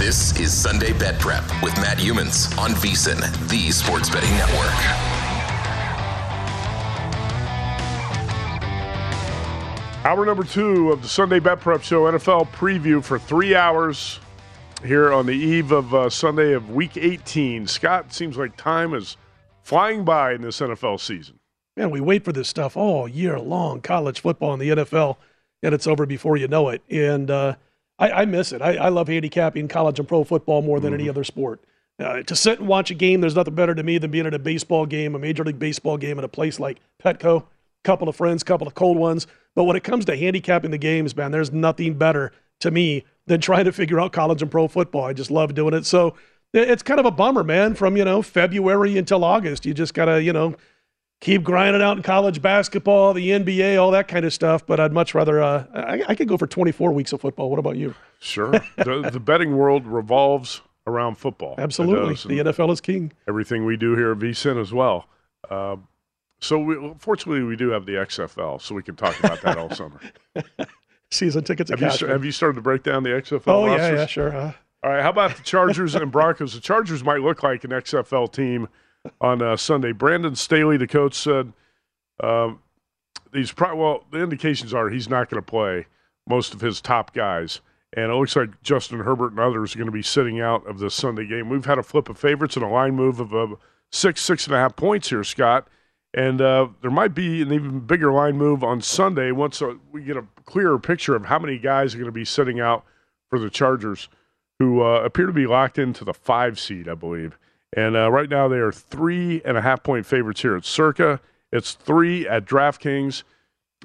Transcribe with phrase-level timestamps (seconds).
[0.00, 3.20] This is Sunday Bet Prep with Matt Youmans on VSIN,
[3.50, 4.72] the Sports Betting Network.
[10.06, 14.20] Hour number two of the Sunday Bet Prep Show NFL preview for three hours
[14.82, 17.66] here on the eve of uh, Sunday of Week 18.
[17.66, 19.18] Scott, seems like time is
[19.62, 21.38] flying by in this NFL season.
[21.76, 23.82] Man, we wait for this stuff all year long.
[23.82, 25.18] College football and the NFL,
[25.62, 26.80] and it's over before you know it.
[26.88, 27.56] And uh,
[28.00, 28.62] I, I, miss it.
[28.62, 31.00] I, I, love handicapping college and pro football more than mm-hmm.
[31.00, 31.60] any other sport.
[32.00, 34.32] Uh, to sit and watch a game, there's nothing better to me than being at
[34.32, 37.44] a baseball game, a major league baseball game at a place like Petco.
[37.84, 39.26] Couple of friends, couple of cold ones.
[39.54, 43.40] But when it comes to handicapping the games, man, there's nothing better to me than
[43.42, 45.04] trying to figure out college and pro football.
[45.04, 45.84] I just love doing it.
[45.86, 46.14] So
[46.52, 47.74] it's kind of a bummer, man.
[47.74, 50.54] From you know February until August, you just gotta you know
[51.20, 54.66] keep grinding out in college basketball, the NBA, all that kind of stuff.
[54.66, 57.50] But I'd much rather uh, I, I could go for 24 weeks of football.
[57.50, 57.94] What about you?
[58.18, 58.50] Sure.
[58.76, 61.54] the, the betting world revolves around football.
[61.58, 63.12] Absolutely, the NFL is king.
[63.28, 65.06] Everything we do here at VSIN as well.
[65.48, 65.76] Uh,
[66.40, 69.70] so, we, fortunately, we do have the XFL, so we can talk about that all
[69.70, 70.00] summer.
[71.10, 71.70] Season tickets.
[71.70, 73.42] Have you, have you, started to break down the XFL?
[73.46, 73.88] Oh rosters?
[73.88, 74.34] yeah, yeah, sure.
[74.34, 75.02] Uh, all right.
[75.02, 76.54] How about the Chargers and Broncos?
[76.54, 78.68] The Chargers might look like an XFL team
[79.20, 79.92] on uh, Sunday.
[79.92, 81.52] Brandon Staley, the coach, said
[82.22, 82.60] um,
[83.32, 83.52] these.
[83.52, 85.86] Pro- well, the indications are he's not going to play
[86.28, 87.60] most of his top guys,
[87.94, 90.78] and it looks like Justin Herbert and others are going to be sitting out of
[90.78, 91.48] this Sunday game.
[91.48, 93.56] We've had a flip of favorites and a line move of uh,
[93.90, 95.66] six, six and a half points here, Scott.
[96.12, 100.02] And uh, there might be an even bigger line move on Sunday once uh, we
[100.02, 102.84] get a clearer picture of how many guys are going to be sitting out
[103.28, 104.08] for the Chargers,
[104.58, 107.38] who uh, appear to be locked into the five seed, I believe.
[107.72, 111.20] And uh, right now they are three and a half point favorites here at Circa.
[111.52, 113.22] It's three at DraftKings.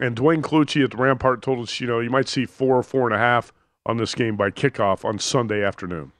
[0.02, 2.84] And Duane Colucci at the Rampart told us, you know, you might see four, or
[2.84, 3.54] four and a half
[3.86, 6.12] on this game by kickoff on Sunday afternoon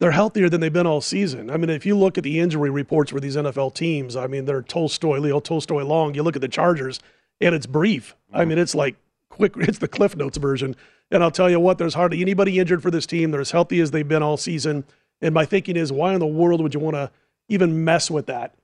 [0.00, 1.50] they're healthier than they've been all season.
[1.50, 4.44] I mean, if you look at the injury reports for these NFL teams, I mean,
[4.44, 6.14] they're Tolstoy, Leo Tolstoy long.
[6.14, 7.00] You look at the Chargers,
[7.40, 8.16] and it's brief.
[8.32, 8.96] I mean, it's like
[9.28, 9.56] quick.
[9.56, 10.76] It's the Cliff Notes version.
[11.10, 13.30] And I'll tell you what, there's hardly anybody injured for this team.
[13.30, 14.84] They're as healthy as they've been all season.
[15.20, 17.10] And my thinking is, why in the world would you want to
[17.48, 18.54] even mess with that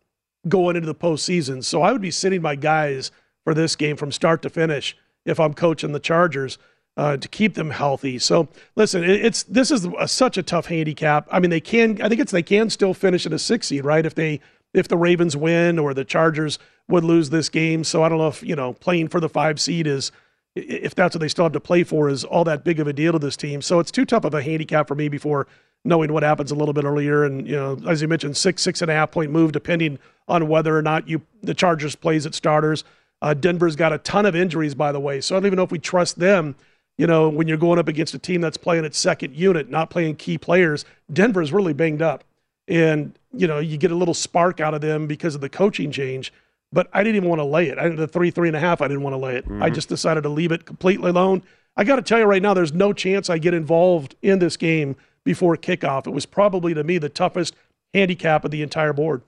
[0.49, 1.65] going into the postseason?
[1.65, 3.11] So I would be sitting my guys
[3.45, 6.59] for this game from start to finish if I'm coaching the Chargers
[6.97, 8.19] uh, to keep them healthy.
[8.19, 11.27] So listen, it's this is a, such a tough handicap.
[11.31, 13.85] I mean, they can I think it's they can still finish at a six seed,
[13.85, 14.05] right?
[14.05, 14.41] If they
[14.75, 16.59] if the Ravens win or the Chargers
[16.89, 17.85] would lose this game.
[17.85, 20.13] So I don't know if you know playing for the five seed is
[20.57, 22.93] if that's what they still have to play for is all that big of a
[22.93, 23.63] deal to this team.
[23.63, 25.47] So it's too tough of a handicap for me before
[25.85, 27.25] knowing what happens a little bit earlier.
[27.25, 29.99] And you know, as you mentioned, six six and a half point move depending
[30.29, 32.85] on whether or not you the Chargers plays at starters.
[33.23, 35.63] Uh, Denver's got a ton of injuries, by the way, so I don't even know
[35.63, 36.55] if we trust them.
[36.97, 39.91] You know, when you're going up against a team that's playing its second unit, not
[39.91, 42.25] playing key players, Denver's really banged up,
[42.69, 45.91] and you know you get a little spark out of them because of the coaching
[45.91, 46.33] change.
[46.73, 47.79] But I didn't even want to lay it.
[47.79, 48.81] I the three, three and a half.
[48.81, 49.45] I didn't want to lay it.
[49.45, 49.63] Mm-hmm.
[49.63, 51.43] I just decided to leave it completely alone.
[51.77, 54.57] I got to tell you right now, there's no chance I get involved in this
[54.57, 56.07] game before kickoff.
[56.07, 57.55] It was probably to me the toughest
[57.95, 59.23] handicap of the entire board.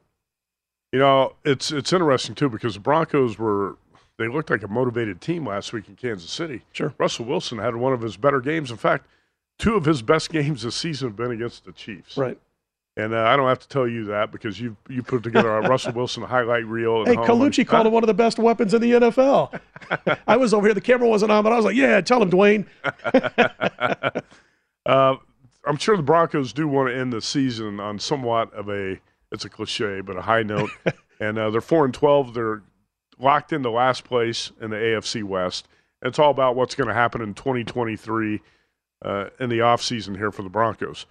[0.92, 3.76] You know, it's it's interesting too because the Broncos were
[4.18, 6.62] they looked like a motivated team last week in Kansas City.
[6.72, 6.94] Sure.
[6.98, 8.70] Russell Wilson had one of his better games.
[8.70, 9.06] In fact,
[9.58, 12.16] two of his best games this season have been against the Chiefs.
[12.16, 12.38] Right.
[12.94, 15.66] And uh, I don't have to tell you that because you you put together a
[15.66, 17.06] Russell Wilson highlight reel.
[17.06, 17.16] Hey.
[17.16, 19.58] Colucci called him one of the best weapons in the NFL.
[20.26, 22.30] I was over here, the camera wasn't on, but I was like, yeah, tell him,
[22.30, 22.66] Dwayne.
[24.84, 25.14] Uh,
[25.64, 28.98] I'm sure the Broncos do want to end the season on somewhat of a
[29.30, 30.70] it's a cliche, but a high note.
[31.20, 32.34] and uh, they're four and twelve.
[32.34, 32.62] They're
[33.18, 35.68] locked into last place in the AFC West.
[36.00, 38.40] And it's all about what's going to happen in 2023
[39.04, 41.06] uh, in the offseason here for the Broncos.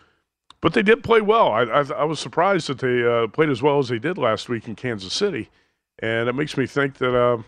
[0.60, 1.52] But they did play well.
[1.52, 4.50] I, I, I was surprised that they uh, played as well as they did last
[4.50, 5.50] week in Kansas City,
[6.00, 7.42] and it makes me think that uh,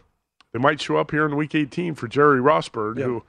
[0.54, 3.06] they might show up here in Week 18 for Jerry Rosburg, Yeah.
[3.06, 3.24] who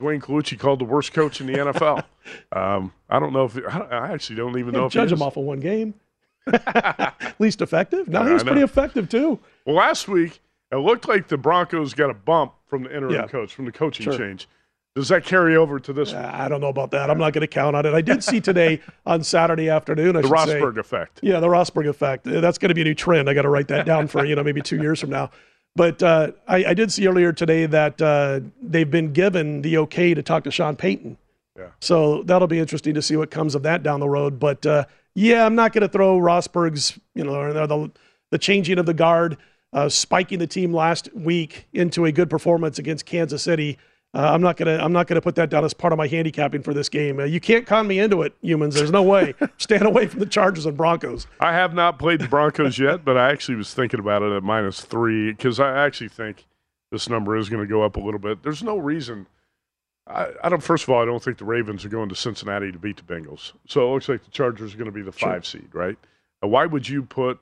[0.00, 2.04] Dwayne Colucci called the worst coach in the NFL.
[2.52, 5.22] um, I don't know if I, I actually don't even know if he judge him
[5.22, 5.94] off of one game.
[7.38, 8.08] Least effective?
[8.08, 9.38] No, Yeah, he was pretty effective too.
[9.66, 10.40] Well, last week
[10.70, 13.26] it looked like the Broncos got a bump from the interim Yeah.
[13.26, 14.16] coach from the coaching Sure.
[14.16, 14.48] change.
[14.94, 17.10] Does that carry over to this I don't know about that.
[17.10, 17.92] I'm not going to count on it.
[17.94, 20.16] I did see today on Saturday afternoon.
[20.16, 21.20] I the should say, effect?
[21.22, 22.26] Yeah, the Rosburg effect.
[22.26, 23.28] Uh, That's going to be a new trend.
[23.30, 25.30] I got to write that down for you know maybe two years from now.
[25.76, 30.12] But uh, I, I did see earlier today that uh, they've been given the okay
[30.12, 31.16] to talk to Sean Payton.
[31.56, 31.68] Yeah.
[31.80, 34.38] So that'll be interesting to see what comes of that down the road.
[34.38, 34.84] But uh,
[35.14, 37.90] yeah, I'm not going to throw Rosburg's you know or the
[38.30, 39.36] the changing of the guard,
[39.72, 43.78] uh, spiking the team last week into a good performance against Kansas City.
[44.14, 46.62] Uh, I'm not gonna I'm not gonna put that down as part of my handicapping
[46.62, 47.20] for this game.
[47.20, 48.72] Uh, you can't con me into it, Youmans.
[48.74, 49.34] There's no way.
[49.58, 51.26] Stand away from the Chargers and Broncos.
[51.40, 54.42] I have not played the Broncos yet, but I actually was thinking about it at
[54.42, 56.46] minus three because I actually think
[56.90, 58.42] this number is going to go up a little bit.
[58.42, 59.26] There's no reason.
[60.06, 60.62] I, I don't.
[60.62, 63.02] First of all, I don't think the Ravens are going to Cincinnati to beat the
[63.02, 63.52] Bengals.
[63.66, 65.28] So it looks like the Chargers are going to be the Sure.
[65.32, 65.98] five seed, right?
[66.42, 67.40] Uh, why would you put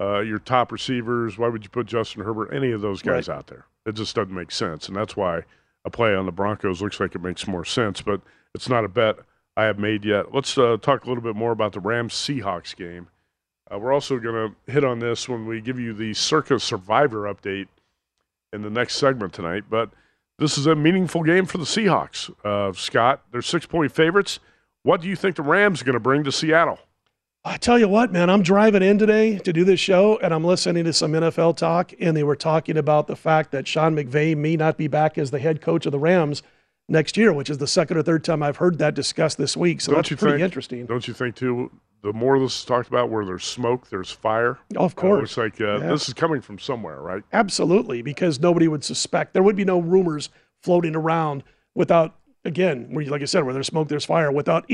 [0.00, 1.36] uh, your top receivers?
[1.36, 2.54] Why would you put Justin Herbert?
[2.54, 3.64] Any of those guys out there?
[3.84, 5.42] It just doesn't make sense, and that's why
[5.86, 8.02] a play on the Broncos looks like it makes more sense.
[8.02, 8.20] But
[8.54, 9.16] it's not a bet
[9.56, 10.34] I have made yet.
[10.34, 13.08] Let's uh, talk a little bit more about the Rams Seahawks game.
[13.72, 14.34] Uh, we're also going
[14.66, 17.68] to hit on this when we give you the Circa Survivor update
[18.52, 19.64] in the next segment tonight.
[19.70, 19.90] But
[20.38, 22.30] this is a meaningful game for the Seahawks.
[22.44, 24.40] Uh, Scott, they're six point favorites.
[24.82, 26.78] What do you think the Rams are going to bring to Seattle?
[27.48, 30.42] I tell you what, man, I'm driving in today to do this show, and I'm
[30.42, 34.36] listening to some NFL talk, and they were talking about the fact that Sean McVay
[34.36, 36.42] may not be back as the head coach of the Rams
[36.88, 39.80] next year, which is the second or third time I've heard that discussed this week.
[39.80, 40.86] So Don't that's you pretty think- interesting.
[40.86, 41.70] Don't you think, too?
[42.02, 44.58] The more this is talked about, where there's smoke, there's fire.
[44.76, 45.20] Of Uh, course.
[45.20, 45.90] looks like uh, Yeah.
[45.92, 47.22] this is coming from somewhere, right?
[47.32, 49.34] Absolutely, because nobody would suspect.
[49.34, 50.30] There would be no rumors
[50.64, 51.44] floating around
[51.76, 54.64] without, again, where like I said, where there's smoke, there's fire, without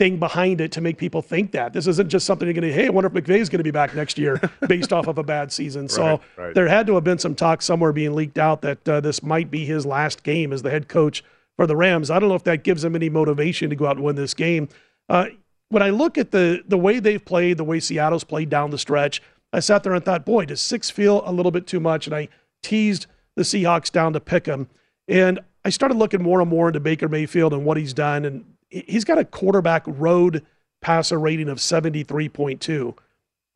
[0.00, 1.72] anything behind it to make people think that.
[1.72, 3.70] This isn't just something you're going to, hey, I wonder if McVay's going to be
[3.70, 5.88] back next year based off of a bad season.
[5.88, 6.54] So Right, right.
[6.54, 9.50] there had to have been some talk somewhere being leaked out that uh, this might
[9.50, 11.24] be his last game as the head coach
[11.56, 12.10] for the Rams.
[12.10, 14.34] I don't know if that gives him any motivation to go out and win this
[14.34, 14.68] game.
[15.08, 15.26] Uh,
[15.70, 18.78] when I look at the the way they've played, the way Seattle's played down the
[18.78, 19.20] stretch,
[19.52, 22.06] I sat there and thought, boy, does six feel a little bit too much?
[22.06, 22.28] And I
[22.62, 24.68] teased the Seahawks down to pick them.
[25.08, 28.24] And I started looking more and more into Baker Mayfield and what he's done.
[28.24, 30.44] And he's got a quarterback road
[30.80, 32.94] passer rating of 73.2.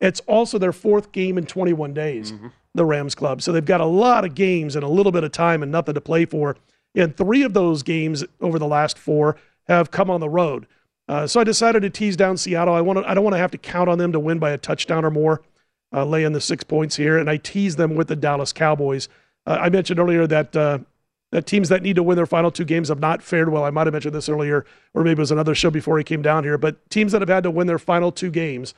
[0.01, 2.33] It's also their fourth game in 21 days,
[2.73, 3.41] the Rams club.
[3.41, 5.95] So they've got a lot of games and a little bit of time and nothing
[5.95, 6.57] to play for.
[6.95, 10.67] And three of those games over the last four have come on the road.
[11.07, 12.73] Uh, so I decided to tease down Seattle.
[12.73, 14.51] I want to, I don't want to have to count on them to win by
[14.51, 15.41] a touchdown or more,
[15.93, 17.17] uh, laying the six points here.
[17.17, 19.09] And I tease them with the Dallas Cowboys.
[19.45, 20.79] Uh, I mentioned earlier that uh,
[21.33, 23.63] that teams that need to win their final two games have not fared well.
[23.63, 26.21] I might have mentioned this earlier, or maybe it was another show before he came
[26.21, 26.59] down here.
[26.59, 28.75] But teams that have had to win their final two games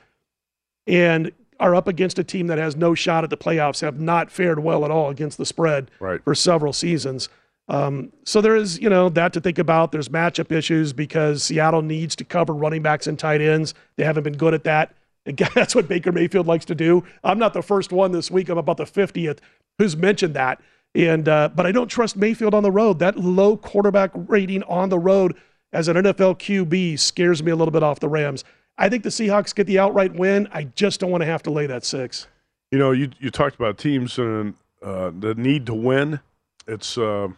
[0.86, 4.30] and are up against a team that has no shot at the playoffs have not
[4.30, 6.22] fared well at all against the spread Right.
[6.24, 7.28] for several seasons.
[7.68, 9.92] Um, so there is, you know, that to think about.
[9.92, 13.74] There's matchup issues because Seattle needs to cover running backs and tight ends.
[13.96, 14.94] They haven't been good at that.
[15.26, 17.04] Again, that's what Baker Mayfield likes to do.
[17.22, 18.48] I'm not the first one this week.
[18.48, 19.40] I'm about the 50th
[19.78, 20.58] who's mentioned that.
[20.96, 23.00] And uh, but I don't trust Mayfield on the road.
[23.00, 25.36] That low quarterback rating on the road
[25.70, 28.44] as an NFL QB scares me a little bit off the Rams.
[28.78, 30.48] I think the Seahawks get the outright win.
[30.52, 32.26] I just don't want to have to lay that six.
[32.70, 36.20] You know, you you talked about teams and uh, the need to win.
[36.66, 37.28] It's uh,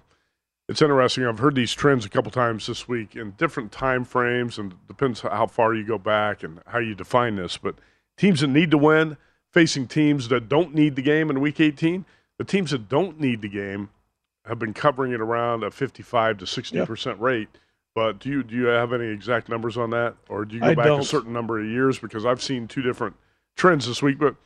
[0.69, 1.27] it's interesting.
[1.27, 5.23] I've heard these trends a couple times this week in different time frames, and depends
[5.23, 7.57] how far you go back and how you define this.
[7.57, 7.75] But
[8.17, 9.17] teams that need to win
[9.51, 12.05] facing teams that don't need the game in Week 18.
[12.39, 13.91] The teams that don't need the game
[14.47, 17.49] have been covering it around a 55 to 60 percent rate.
[17.95, 20.69] But do you do you have any exact numbers on that, or do you go
[20.69, 21.01] I back don't.
[21.01, 21.99] a certain number of years?
[21.99, 23.17] Because I've seen two different
[23.57, 24.37] trends this week, but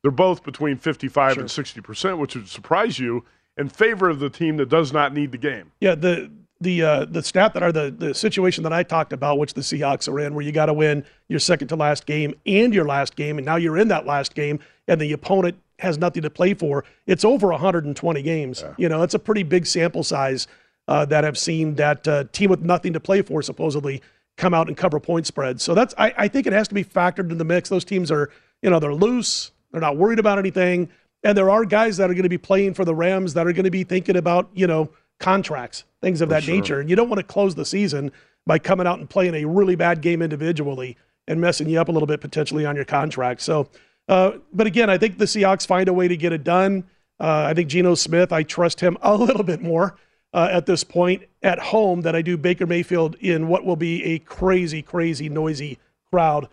[0.00, 3.24] they're both between 55 and 60 percent, which would surprise you
[3.58, 5.72] in favor of the team that does not need the game.
[5.80, 6.30] Yeah, the
[6.62, 9.60] the uh, the stat that are the the situation that I talked about, which the
[9.60, 12.86] Seahawks are in, where you got to win your second to last game and your
[12.86, 16.30] last game, and now you're in that last game, and the opponent has nothing to
[16.30, 16.84] play for.
[17.06, 18.64] It's over 120 games.
[18.76, 20.46] You know, it's a pretty big sample size
[20.88, 24.02] uh, that have seen that uh, team with nothing to play for supposedly
[24.36, 25.62] come out and cover point spreads.
[25.62, 27.68] So that's I, I think it has to be factored in the mix.
[27.68, 28.30] Those teams are
[28.62, 30.88] you know they're loose, they're not worried about anything,
[31.22, 33.52] and there are guys that are going to be playing for the Rams that are
[33.52, 36.80] going to be thinking about you know contracts, things of that nature.
[36.80, 38.10] And you don't want to close the season
[38.46, 40.96] by coming out and playing a really bad game individually
[41.28, 43.40] and messing you up a little bit potentially on your contract.
[43.40, 43.68] So,
[44.08, 46.84] uh, but again, I think the Seahawks find a way to get it done.
[47.20, 49.96] Uh, I think Geno Smith, I trust him a little bit more
[50.34, 54.02] uh, at this point at home than I do Baker Mayfield in what will be
[54.04, 55.78] a crazy, crazy, noisy
[56.10, 56.48] crowd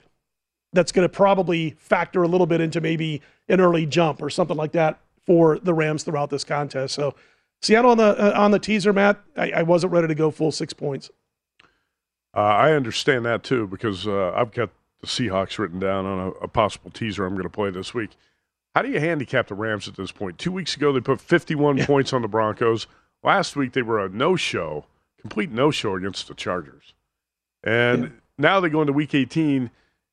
[0.74, 4.58] that's going to probably factor a little bit into maybe an early jump or something
[4.58, 6.94] like that for the Rams throughout this contest.
[6.94, 7.15] So
[7.62, 9.20] Seattle on the uh, on the teaser, Matt.
[9.36, 11.10] I, I wasn't ready to go full six points.
[12.36, 14.70] Uh, I understand that too because uh, I've got
[15.01, 18.12] the Seahawks written down on a, a possible teaser I'm going to play this week.
[18.75, 20.38] How do you handicap the Rams at this point?
[20.38, 22.88] Two weeks ago, they put 51 points on the Broncos.
[23.24, 24.86] Last week, they were a no show,
[25.20, 26.94] complete no show against the Chargers.
[27.63, 29.72] And now they go into week 18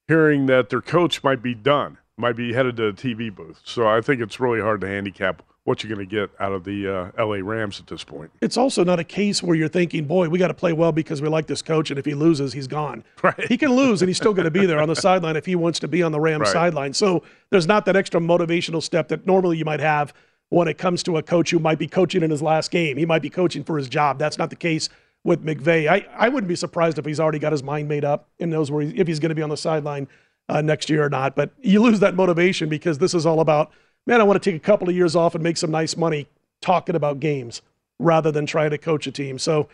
[0.09, 3.61] hearing that their coach might be done, might be headed to the TV booth.
[3.65, 6.63] So I think it's really hard to handicap what you're going to get out of
[6.63, 8.31] the uh, LA Rams at this point.
[8.41, 11.21] It's also not a case where you're thinking, boy, we got to play well because
[11.21, 13.03] we like this coach, and if he loses, he's gone.
[13.23, 13.49] Right.
[13.49, 15.57] He can lose, and he's still going to be there on the sideline if he
[15.57, 16.53] wants to be on the Rams Right.
[16.53, 16.93] sideline.
[16.93, 20.15] So there's not that extra motivational step that normally you might have
[20.51, 22.97] when it comes to a coach who might be coaching in his last game.
[22.97, 24.21] He might be coaching for his job.
[24.21, 24.89] That's not the case
[25.25, 25.89] with McVay.
[25.89, 28.71] I, I wouldn't be surprised if he's already got his mind made up and knows
[28.71, 30.07] where he, if he's going to be on the sideline
[30.49, 31.35] uh, next year or not.
[31.35, 33.73] But you lose that motivation because this is all about,
[34.07, 36.29] man, I want to take a couple of years off and make some nice money
[36.61, 37.63] talking about games
[37.99, 39.39] rather than trying to coach a team.
[39.39, 39.69] So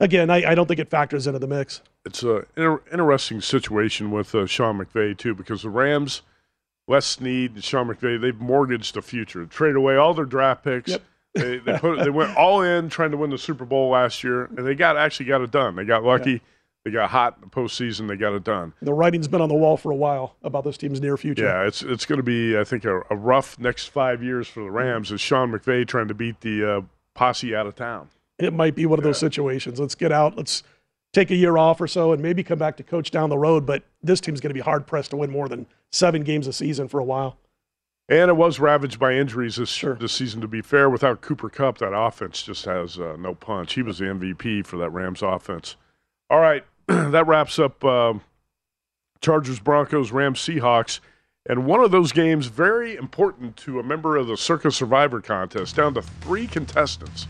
[0.00, 1.80] again, I, I don't think it factors into the mix.
[2.04, 6.22] it's a inter- interesting situation with uh, Sean McVay too, because the Rams,
[6.86, 10.90] Les Snead, and Sean McVay, they've mortgaged the future, traded away all their draft picks.
[10.90, 11.02] Yep.
[11.34, 14.44] they they, put, they went all in trying to win the Super Bowl last year,
[14.44, 15.76] and they got actually got it done.
[15.76, 16.42] They got lucky.
[16.84, 18.08] They got hot in the postseason.
[18.08, 18.74] They got it done.
[18.82, 21.44] The writing's been on the wall for a while about this team's near future.
[21.44, 24.62] Yeah, it's it's going to be I think a, a rough next five years for
[24.62, 25.10] the Rams.
[25.10, 26.80] Is Sean McVay trying to beat the uh,
[27.14, 28.08] posse out of town?
[28.38, 29.80] It might be one of those situations.
[29.80, 30.36] Let's get out.
[30.36, 30.62] Let's
[31.14, 33.64] take a year off or so and maybe come back to coach down the road.
[33.64, 36.52] But this team's going to be hard pressed to win more than seven games a
[36.52, 37.38] season for a while.
[38.10, 39.94] And it was ravaged by injuries this Sure.
[39.94, 40.42] this season.
[40.42, 43.72] To be fair, without Cooper Kupp, that offense just has uh, no punch.
[43.72, 45.76] He was the MVP for that Rams offense.
[46.28, 48.20] All right, that wraps up um
[49.20, 51.00] Chargers, Broncos, Rams, Seahawks,
[51.48, 55.76] and one of those games very important to a member of the Circa Survivor contest.
[55.76, 57.26] Down to three contestants,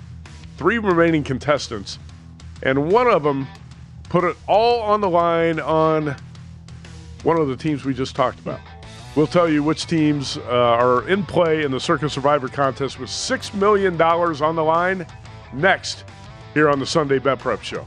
[0.57, 2.01] three remaining contestants,
[2.65, 3.47] and one of them
[4.09, 6.17] put it all on the line on
[7.23, 8.61] one of the teams we just talked about.
[9.17, 13.09] We'll tell you which teams uh, are in play in the Circa Survivor contest with
[13.09, 15.07] $6 million on the line
[15.53, 16.05] next
[16.55, 17.87] here on the Sunday Bet Prep Show.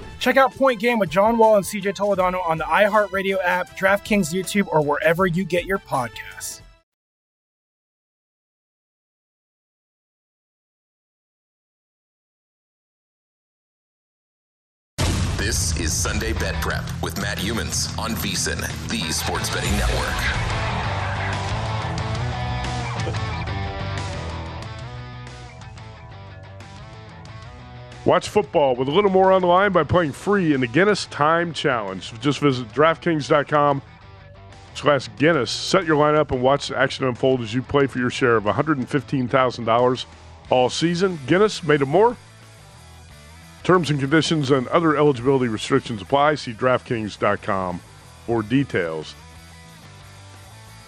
[0.21, 4.31] Check out Point Game with John Wall and CJ Toledano on the iHeartRadio app, DraftKings
[4.31, 6.61] YouTube, or wherever you get your podcasts.
[15.37, 20.60] This is Sunday Bet Prep with Matt Youmans on VSIN, the Sports Betting Network.
[28.03, 31.05] Watch football with a little more on the line by playing free in the Guinness
[31.07, 32.19] Time Challenge.
[32.19, 33.81] Just visit DraftKings.com
[34.73, 35.51] slash Guinness.
[35.51, 38.45] Set your lineup and watch the action unfold as you play for your share of
[38.45, 40.05] $115,000
[40.49, 41.19] all season.
[41.27, 42.17] Guinness made it more.
[43.63, 46.35] Terms and conditions and other eligibility restrictions apply.
[46.35, 47.79] See DraftKings.com
[48.25, 49.13] for details.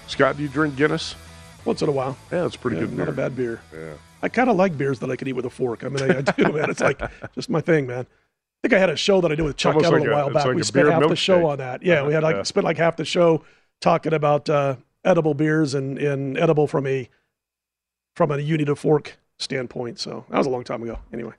[0.07, 1.15] Scott, do you drink Guinness?
[1.63, 2.17] Once in a while.
[2.31, 3.13] Yeah, it's pretty yeah, good Not beer.
[3.13, 3.61] a bad beer.
[3.71, 3.93] Yeah.
[4.23, 5.83] I kind of like beers that I can eat with a fork.
[5.83, 6.69] I mean, I, I do, man.
[6.69, 7.01] It's like
[7.35, 8.07] just my thing, man.
[8.07, 10.29] I think I had a show that I did with Chuck Kettle like a while
[10.31, 10.45] back.
[10.45, 11.83] Like we spent half the show on that.
[11.83, 12.43] Yeah, we had like yeah.
[12.43, 13.43] spent like half the show
[13.81, 17.09] talking about uh, edible beers and, and edible from a
[18.15, 19.99] from a unit of fork standpoint.
[19.99, 20.99] So that was a long time ago.
[21.11, 21.33] Anyway.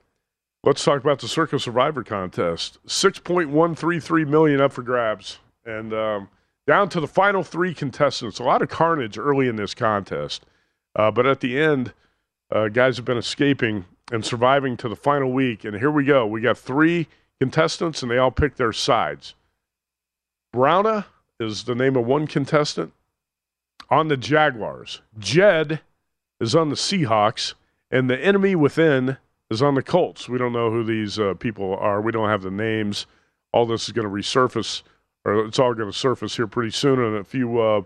[0.63, 2.77] Let's talk about the Circa Survivor contest.
[2.85, 6.29] Six point one three three million up for grabs, and um,
[6.67, 8.37] down to the final three contestants.
[8.37, 10.45] A lot of carnage early in this contest,
[10.95, 11.93] uh, but at the end,
[12.51, 15.63] uh, guys have been escaping and surviving to the final week.
[15.63, 16.25] And here we go.
[16.25, 17.07] We got three
[17.39, 19.35] contestants, and they all pick their sides.
[20.53, 21.05] Browna
[21.39, 22.93] is the name of one contestant
[23.89, 25.01] on the Jaguars.
[25.17, 25.81] Jed
[26.39, 27.53] is on the Seahawks,
[27.91, 29.17] and the enemy within
[29.49, 30.29] is on the Colts.
[30.29, 32.01] We don't know who these uh, people are.
[32.01, 33.05] We don't have the names.
[33.51, 34.81] All this is going to resurface,
[35.23, 36.99] or it's all going to surface here pretty soon.
[36.99, 37.81] And if you uh,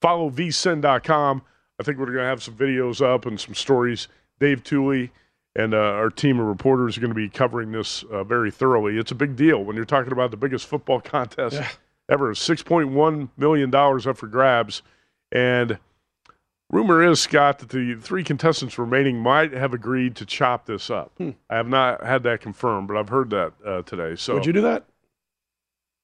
[0.00, 1.42] follow vsin.com,
[1.78, 4.08] I think we're going to have some videos up and some stories.
[4.40, 5.10] Dave Tuley
[5.56, 8.98] and uh, our team of reporters are going to be covering this uh, very thoroughly.
[8.98, 11.68] It's a big deal when you're talking about the biggest football contest Yeah.
[12.08, 12.34] ever.
[12.34, 14.82] $6.1 million up for grabs.
[15.32, 15.78] And
[16.70, 21.12] rumor is, Scott, that the three contestants remaining might have agreed to chop this up.
[21.18, 21.30] Hmm.
[21.50, 24.16] I have not had that confirmed, but I've heard that uh, today.
[24.16, 24.84] So Would you do that?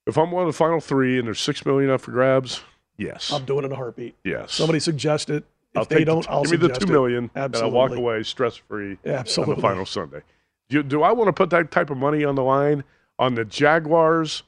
[0.07, 2.61] if I'm one of the final three and there's 6 million up for grabs,
[2.97, 3.31] yes.
[3.31, 4.15] I'm doing it in a heartbeat.
[4.23, 4.53] yes.
[4.53, 5.43] Somebody suggested
[5.75, 7.31] I'll they take the don't, t- I'll give me the two million, it.
[7.35, 10.21] and I'll walk away stress free Yeah, on the final Sunday.
[10.69, 12.83] Do, do I want to put that type of money on the line
[13.19, 14.43] on the Jaguars,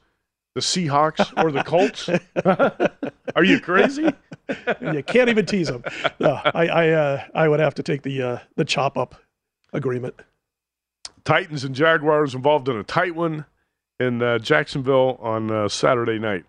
[0.54, 2.08] the Seahawks, or the Colts?
[3.36, 4.12] Are you crazy?
[4.80, 5.84] you can't even tease them.
[6.18, 9.14] No, I I, uh, I would have to take the uh, the chop up
[9.72, 10.14] agreement.
[11.24, 13.44] Titans and Jaguars involved in a tight one
[14.00, 16.44] in uh, Jacksonville on uh, Saturday night.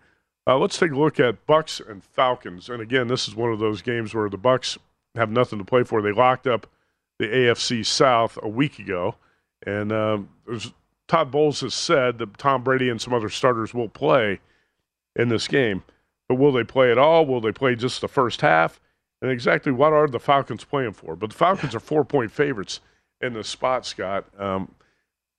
[0.50, 2.68] Uh, let's take a look at Bucks and Falcons.
[2.68, 4.76] And again, this is one of those games where the Bucks
[5.14, 6.02] have nothing to play for.
[6.02, 6.66] They locked up
[7.20, 9.14] the AFC South a week ago,
[9.64, 10.28] and um,
[11.06, 14.40] Todd Bowles has said that Tom Brady and some other starters will play
[15.14, 15.84] in this game.
[16.28, 17.26] But will they play at all?
[17.26, 18.80] Will they play just the first half?
[19.22, 21.14] And exactly what are the Falcons playing for?
[21.14, 22.80] But the Falcons are four point favorites
[23.20, 24.24] in the spot, Scott.
[24.36, 24.74] Um,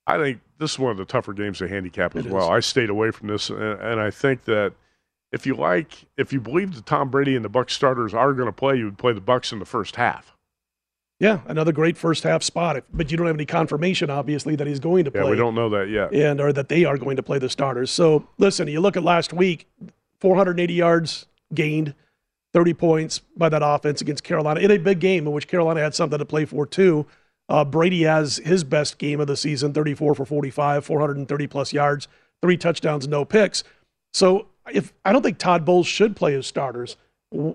[0.06, 2.44] I think this is one of the tougher games to handicap as It well.
[2.44, 2.48] is.
[2.50, 4.72] I stayed away from this, and, and I think that
[5.32, 8.46] if you like, if you believe that Tom Brady and the Bucks starters are going
[8.46, 10.36] to play, you would play the Bucks in the first half.
[11.18, 12.84] Yeah, another great first half spot.
[12.92, 15.22] But you don't have any confirmation, obviously, that he's going to play.
[15.22, 16.12] Yeah, we don't know that yet.
[16.12, 17.90] and or that they are going to play the starters.
[17.90, 19.68] So listen, you look at last week,
[20.20, 21.94] 480 yards gained,
[22.52, 25.94] 30 points by that offense against Carolina in a big game in which Carolina had
[25.94, 27.06] something to play for too.
[27.48, 32.08] Uh, Brady has his best game of the season, 34 for 45, 430 plus yards,
[32.40, 33.62] three touchdowns, no picks.
[34.12, 36.96] So if I don't think Todd Bowles should play his starters.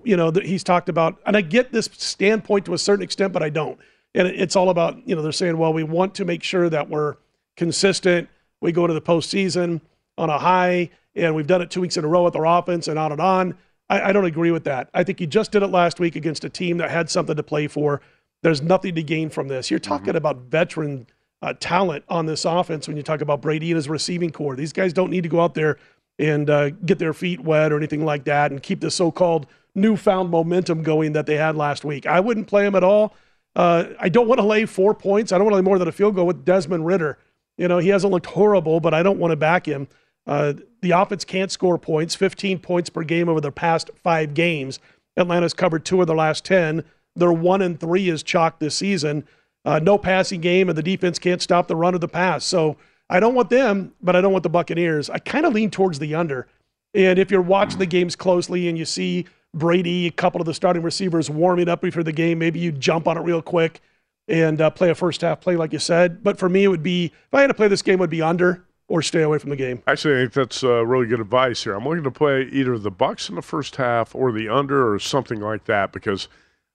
[0.02, 3.32] You know, that he's talked about, and I get this standpoint to a certain extent,
[3.32, 3.78] but I don't.
[4.12, 6.88] And it's all about, you know, they're saying, well, we want to make sure that
[6.88, 7.14] we're
[7.56, 8.28] consistent.
[8.60, 9.80] We go to the postseason
[10.16, 12.88] on a high, and we've done it two weeks in a row with our offense
[12.88, 13.56] and on and on.
[13.88, 14.90] I, I don't agree with that.
[14.94, 17.42] I think you just did it last week against a team that had something to
[17.44, 18.00] play for.
[18.42, 19.70] There's nothing to gain from this.
[19.70, 21.06] You're talking about veteran
[21.42, 24.56] uh, talent on this offense when you talk about Brady and his receiving corps.
[24.56, 25.78] These guys don't need to go out there
[26.18, 30.30] and uh, get their feet wet or anything like that and keep the so-called newfound
[30.30, 32.06] momentum going that they had last week.
[32.06, 33.14] I wouldn't play them at all.
[33.54, 35.32] Uh, I don't want to lay four points.
[35.32, 37.18] I don't want to lay more than a field goal with Desmond Ridder.
[37.56, 39.88] You know, he hasn't looked horrible, but I don't want to back him.
[40.26, 44.78] Uh, the offense can't score points, 15 points per game over their past five games.
[45.16, 46.84] Atlanta's covered two of their last 10.
[47.16, 49.26] Their one and three is chalk this season.
[49.64, 52.44] Uh, no passing game, and the defense can't stop the run of the pass.
[52.44, 52.76] So
[53.10, 55.08] I don't want them, but I don't want the Buccaneers.
[55.08, 56.46] I kind of lean towards the under.
[56.94, 60.54] And if you're watching the games closely and you see Brady, a couple of the
[60.54, 63.80] starting receivers warming up before the game, maybe you jump on it real quick
[64.26, 66.22] and uh, play a first half play like you said.
[66.22, 68.10] But for me, it would be if I had to play this game, it would
[68.10, 69.82] be under or stay away from the game.
[69.86, 71.74] Actually, I think that's uh, really good advice here.
[71.74, 74.98] I'm looking to play either the Bucks in the first half or the under or
[74.98, 76.28] something like that because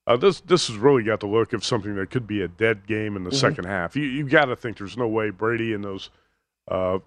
[0.06, 2.86] uh, this this has really got the look of something that could be a dead
[2.88, 3.36] game in the Mhm.
[3.36, 3.96] second half.
[3.96, 6.10] You you got to think there's no way Brady and those
[6.68, 7.00] uh,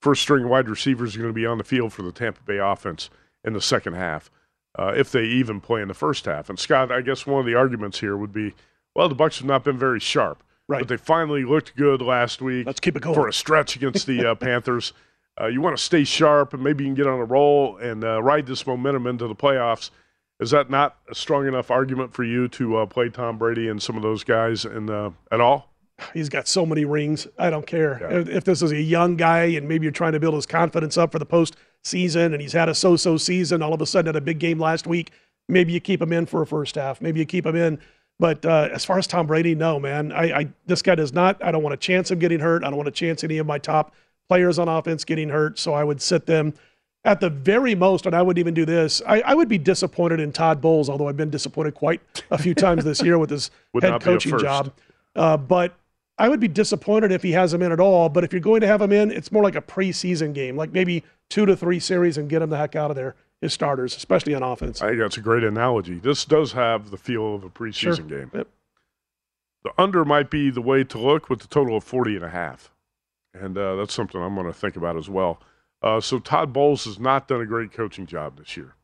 [0.00, 2.58] first string wide receivers are going to be on the field for the Tampa Bay
[2.58, 3.10] offense
[3.44, 4.30] in the second half,
[4.78, 6.48] uh, if they even play in the first half.
[6.48, 8.54] And Scott, I guess one of the arguments here would be,
[8.94, 10.80] well, the Bucks have not been very sharp, Right.
[10.80, 12.66] But they finally looked good last week.
[12.66, 13.14] Let's keep it going.
[13.14, 14.92] for a stretch against the uh, Panthers.
[15.40, 18.04] Uh, you want to stay sharp and maybe you can get on a roll and
[18.04, 19.90] uh, ride this momentum into the playoffs.
[20.40, 23.82] Is that not a strong enough argument for you to uh, play Tom Brady and
[23.82, 25.72] some of those guys in, uh, at all?
[26.14, 27.26] He's got so many rings.
[27.38, 30.20] I don't care if, if this is a young guy and maybe you're trying to
[30.20, 33.62] build his confidence up for the postseason and he's had a so-so season.
[33.62, 35.10] All of a sudden, had a big game last week.
[35.48, 37.00] Maybe you keep him in for a first half.
[37.00, 37.80] Maybe you keep him in.
[38.20, 40.12] But uh, as far as Tom Brady, no, man.
[40.12, 41.42] I, I this guy does not.
[41.42, 42.64] I don't want a chance of getting hurt.
[42.64, 43.94] I don't want a chance any of my top
[44.28, 45.58] players on offense getting hurt.
[45.58, 46.54] So I would sit them
[47.04, 49.00] at the very most, and I wouldn't even do this.
[49.06, 52.54] I, I would be disappointed in Todd Bowles, although I've been disappointed quite a few
[52.54, 54.72] times this year with his head not be a coaching job.
[55.14, 55.74] Uh, but
[56.18, 58.08] I would be disappointed if he has him in at all.
[58.08, 60.72] But if you're going to have him in, it's more like a preseason game, like
[60.72, 63.96] maybe two to three series and get him the heck out of there, as starters,
[63.96, 64.82] especially on offense.
[64.82, 65.98] I think that's a great analogy.
[65.98, 68.04] This does have the feel of a preseason Sure.
[68.04, 68.30] game.
[68.34, 68.48] Yep.
[69.64, 72.30] The under might be the way to look with the total of 40 and a
[72.30, 72.70] half.
[73.34, 75.40] And uh, that's something I'm going to think about as well.
[75.82, 78.74] Uh, so Todd Bowles has not done a great coaching job this year.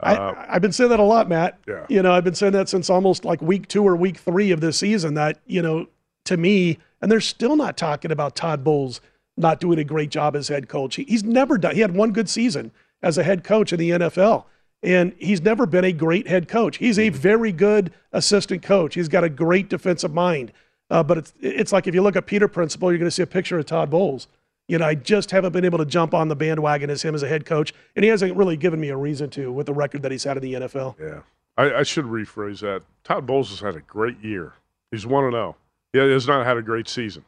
[0.00, 1.58] Uh, I, I've been saying that a lot, Matt.
[1.66, 1.86] Yeah.
[1.88, 4.60] You know, I've been saying that since almost like week two or week three of
[4.60, 5.14] this season.
[5.14, 5.86] That you know,
[6.24, 9.00] to me, and they're still not talking about Todd Bowles
[9.36, 10.96] not doing a great job as head coach.
[10.96, 11.74] He, he's never done.
[11.74, 12.70] He had one good season
[13.02, 14.44] as a head coach in the NFL,
[14.82, 16.76] and he's never been a great head coach.
[16.76, 18.94] He's a very good assistant coach.
[18.94, 20.52] He's got a great defensive mind.
[20.90, 23.22] Uh, but it's it's like if you look at Peter Principle, you're going to see
[23.22, 24.28] a picture of Todd Bowles.
[24.68, 27.22] You know, I just haven't been able to jump on the bandwagon as him as
[27.22, 30.02] a head coach, and he hasn't really given me a reason to with the record
[30.02, 31.00] that he's had in the NFL.
[31.00, 31.20] Yeah.
[31.56, 32.82] I, I should rephrase that.
[33.04, 34.54] Todd Bowles has had a great year.
[34.90, 35.56] He's 1 and 0.
[35.92, 37.24] He has not had a great season.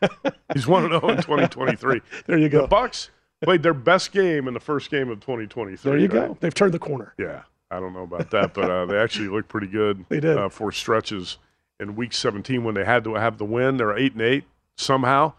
[0.54, 2.00] He's 1 0 in 2023.
[2.26, 2.62] There you go.
[2.62, 3.10] The Bucks
[3.42, 5.90] played their best game in the first game of 2023.
[5.90, 6.28] There you right?
[6.28, 6.36] go.
[6.40, 7.14] They've turned the corner.
[7.18, 10.04] Yeah, I don't know about that, but uh, they actually looked pretty good.
[10.08, 10.36] They did.
[10.36, 11.38] uh, for stretches
[11.80, 13.76] in Week 17 when they had to have the win.
[13.76, 14.44] They're eight and eight
[14.76, 15.32] somehow,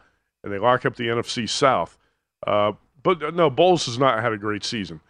[0.43, 1.97] and they lock up the NFC South.
[2.45, 5.01] Uh, but uh, no, Bowles has not had a great season.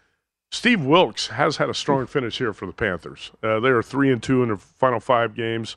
[0.51, 3.31] Steve Wilks has had a strong finish here for the Panthers.
[3.43, 5.75] Uh, they are three and two in their final five games,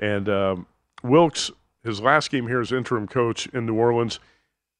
[0.00, 0.66] and um,
[1.02, 1.50] Wilks,
[1.84, 4.18] his last game here as interim coach in New Orleans,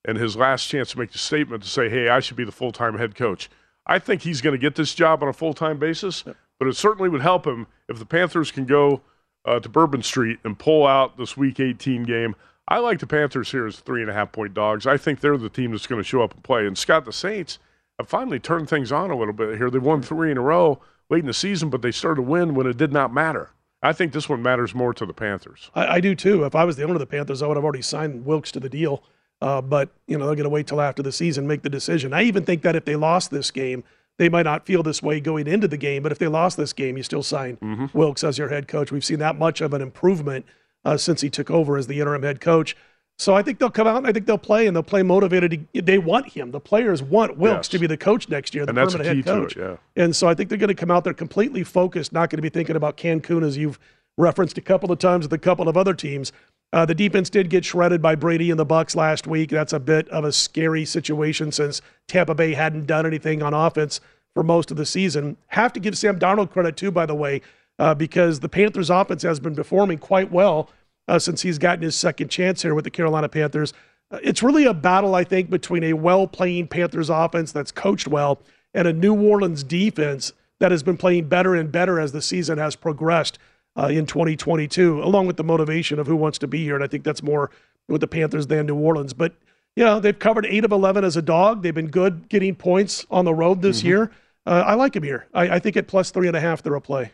[0.05, 2.53] and his last chance to make the statement to say, "Hey, I should be the
[2.53, 3.49] full-time head coach."
[3.87, 6.25] I think he's going to get this job on a full time basis,
[6.59, 9.03] but it certainly would help him if the Panthers can go
[9.45, 12.35] uh, to Bourbon Street and pull out this Week 18 game.
[12.69, 14.87] I like the Panthers here as three and a half point dogs.
[14.87, 16.67] I think they're the team that's going to show up and play.
[16.67, 17.61] And Scott, the Saints
[17.99, 19.71] have finally turned things on a little bit here.
[19.71, 22.55] They've won three in a row late in the season, but they started to win
[22.55, 23.51] when it did not matter.
[23.83, 25.71] I think this one matters more to the Panthers.
[25.75, 26.45] I, I do too.
[26.45, 28.61] If I was the owner of the Panthers, I would have already signed Wilks to
[28.61, 29.03] the deal.
[29.43, 32.15] Uh, but you know they're going to wait till after the season make the decision.
[32.15, 33.85] I even think that if they lost this game,
[34.19, 36.03] they might not feel this way going into the game.
[36.03, 37.97] But if they lost this game, you still sign Mm-hmm.
[37.97, 38.91] Wilks as your head coach.
[38.91, 40.47] We've seen that much of an improvement
[40.87, 42.77] uh, since he took over as the interim head coach.
[43.19, 45.67] So I think they'll come out and I think they'll play and they'll play motivated.
[45.73, 46.51] They want him.
[46.51, 47.69] The players want Wilks Yes.
[47.69, 49.57] to be the coach next year, the And that's permanent head coach.
[49.57, 50.03] it, yeah.
[50.03, 52.43] And so I think they're going to come out there completely focused, not going to
[52.43, 53.79] be thinking about Cancun as you've
[54.19, 56.31] referenced a couple of times with a couple of other teams.
[56.73, 59.49] Uh, the defense did get shredded by Brady and the Bucks last week.
[59.51, 64.01] That's a bit of a scary situation since Tampa Bay hadn't done anything on offense
[64.35, 65.39] for most of the season.
[65.49, 67.41] Have to give Sam Darnold credit too, by the way,
[67.79, 70.69] uh, because the Panthers' offense has been performing quite well
[71.09, 73.73] uh, since he's gotten his second chance here with the Carolina Panthers.
[74.11, 78.41] Uh, it's really a battle, I think, between a well-playing Panthers offense that's coached well
[78.75, 82.59] and a New Orleans defense that has been playing better and better as the season
[82.59, 83.39] has progressed
[83.77, 86.75] uh, in 2022, along with the motivation of who wants to be here.
[86.75, 87.51] And I think that's more
[87.89, 89.13] with the Panthers than New Orleans.
[89.13, 89.35] But
[89.75, 91.63] yeah, they've covered eight of 11 as a dog.
[91.63, 94.11] They've been good getting points on the road this year.
[94.47, 95.27] Uh, I like them here.
[95.35, 97.13] I, I think at plus three and a half, they're a play.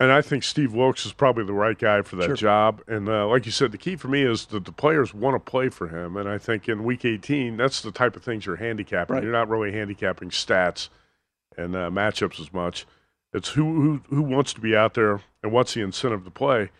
[0.00, 2.34] And I think Steve Wilks is probably the right guy for that Sure.
[2.34, 2.82] job.
[2.88, 5.50] And uh, like you said, the key for me is that the players want to
[5.50, 6.16] play for him.
[6.16, 9.14] And I think in Week 18, that's the type of things you're handicapping.
[9.16, 9.22] Right.
[9.22, 10.88] You're not really handicapping stats
[11.58, 12.86] and uh, matchups as much.
[13.34, 13.62] It's who,
[14.08, 16.70] who who wants to be out there and what's the incentive to play.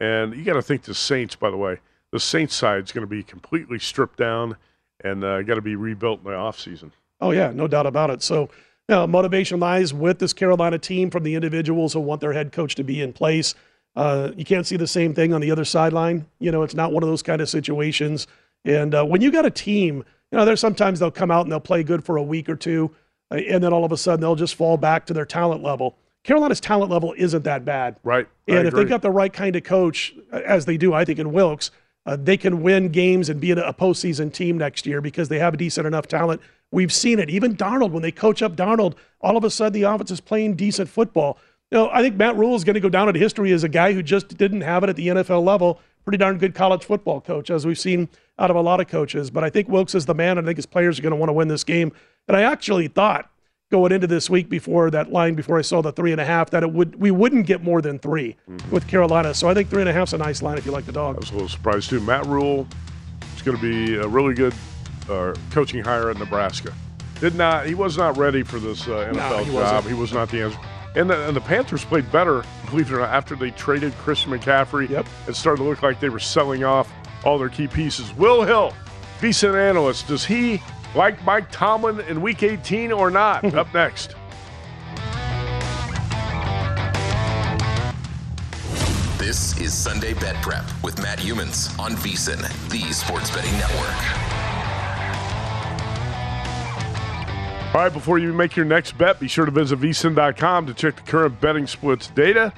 [0.00, 1.80] And you got to think the Saints, by the way,
[2.12, 4.56] the Saints side is going to be completely stripped down
[5.04, 6.92] and uh, got to be rebuilt in the offseason.
[7.20, 8.22] Oh yeah, no doubt about it.
[8.22, 8.48] So,
[8.90, 12.74] know, motivation lies with this Carolina team from the individuals who want their head coach
[12.76, 13.54] to be in place.
[13.96, 16.26] Uh, you can't see the same thing on the other sideline.
[16.38, 18.26] You know, it's not one of those kind of situations.
[18.64, 21.52] And uh, when you got a team, you know, there's sometimes they'll come out and
[21.52, 22.94] they'll play good for a week or two,
[23.30, 25.96] uh, and then all of a sudden they'll just fall back to their talent level.
[26.22, 27.96] Carolina's talent level isn't that bad.
[28.04, 28.28] Right.
[28.46, 31.18] And if they got the right kind of coach, uh, as they do, I think
[31.18, 31.70] in Wilks,
[32.06, 35.38] uh, they can win games and be a a postseason team next year because they
[35.38, 36.40] have a decent enough talent.
[36.72, 37.28] We've seen it.
[37.30, 40.54] Even Darnold, when they coach up Darnold, all of a sudden the offense is playing
[40.54, 41.38] decent football.
[41.70, 43.68] You know, I think Matt Rhule is going to go down in history as a
[43.68, 45.80] guy who just didn't have it at the NFL level.
[46.04, 49.30] Pretty darn good college football coach, as we've seen out of a lot of coaches.
[49.30, 50.38] But I think Wilks is the man.
[50.38, 51.92] and I think his players are going to want to win this game.
[52.26, 53.30] And I actually thought
[53.70, 56.50] going into this week before that line, before I saw the three and a half,
[56.50, 58.70] that it would we wouldn't get more than 3 mm-hmm.
[58.70, 59.32] with Carolina.
[59.34, 60.92] So I think three and a half is a nice line if you like the
[60.92, 61.16] dog.
[61.16, 62.00] I was a little surprised too.
[62.00, 62.66] Matt Rhule
[63.36, 64.54] is going to be a really good
[65.10, 66.72] uh, coaching hire at Nebraska.
[67.20, 69.54] Did not he was not ready for this uh, NFL he job.
[69.54, 69.86] wasn't.
[69.86, 70.58] He was not the answer.
[70.96, 74.32] And the, and the Panthers played better, believe it or not, after they traded Christian
[74.32, 74.88] McCaffrey.
[74.88, 75.06] Yep.
[75.28, 76.92] It started to look like they were selling off
[77.24, 78.12] all their key pieces.
[78.16, 78.74] Will Hill,
[79.20, 80.60] decent analyst, does he
[80.94, 83.44] like Mike Tomlin in Week 18 or not?
[83.54, 84.16] Up next.
[89.18, 94.39] This is Sunday Bet Prep with Matt Youmans on VSIN, the Sports Betting Network.
[97.72, 100.96] All right, before you make your next bet, be sure to visit vsin.com to check
[100.96, 102.52] the current betting splits data.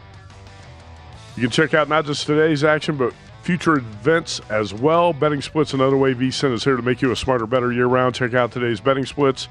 [1.37, 5.12] You can check out not just today's action, but future events as well.
[5.12, 8.14] Betting splits, another way vsin is here to make you a smarter, better year round.
[8.14, 9.48] Check out today's betting splits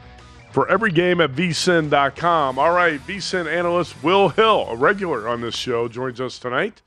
[0.52, 2.58] for every game at vsin.com.
[2.58, 6.82] All right, vsin analyst Will Hill, a regular on this show, joins us tonight.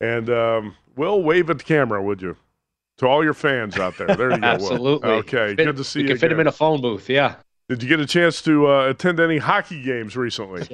[0.00, 2.36] And um, Will, wave at the camera, would you?
[2.98, 4.06] To all your fans out there.
[4.14, 4.40] There you go.
[4.40, 4.44] Will.
[4.54, 5.10] Absolutely.
[5.10, 6.08] Okay, Fit- good to see we you.
[6.10, 7.10] can fit him in a phone booth.
[7.10, 7.34] Yeah.
[7.68, 10.68] Did you get a chance to uh, attend any hockey games recently?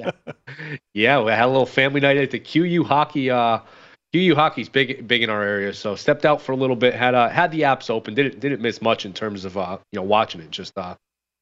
[0.93, 3.29] Yeah, we had a little family night at the QU hockey.
[3.29, 3.59] Uh,
[4.13, 5.73] QU hockey's big, big in our area.
[5.73, 6.93] So stepped out for a little bit.
[6.93, 8.13] Had uh, had the apps open.
[8.13, 10.51] Didn't didn't miss much in terms of uh, you know watching it.
[10.51, 10.95] Just uh,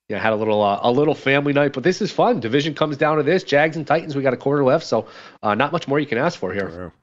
[0.08, 1.74] yeah, had a little uh, a little family night.
[1.74, 2.40] But this is fun.
[2.40, 3.44] Division comes down to this.
[3.44, 4.16] Jags and Titans.
[4.16, 4.86] We got a quarter left.
[4.86, 5.08] So
[5.42, 6.94] uh, not much more you can ask for here.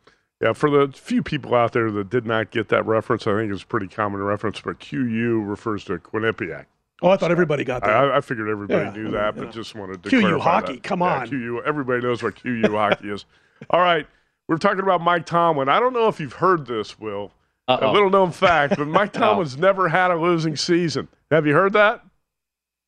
[0.40, 3.52] Yeah, for the few people out there that did not get that reference, I think
[3.52, 6.66] it's a pretty common reference, but QU refers to Quinnipiac.
[7.02, 7.90] Oh, I thought everybody got that.
[7.90, 10.82] I, I figured everybody Yeah, knew that, but just wanted to QU hockey, that.
[10.82, 11.28] come Yeah, on.
[11.28, 13.24] QU, everybody knows what QU hockey is.
[13.70, 14.06] All right,
[14.48, 15.68] we're talking about Mike Tomlin.
[15.68, 17.32] I don't know if you've heard this, Will.
[17.68, 17.92] A Uh-oh.
[17.92, 19.20] little known fact, but Mike No.
[19.20, 21.08] Tomlin's never had a losing season.
[21.30, 22.02] Have you heard that?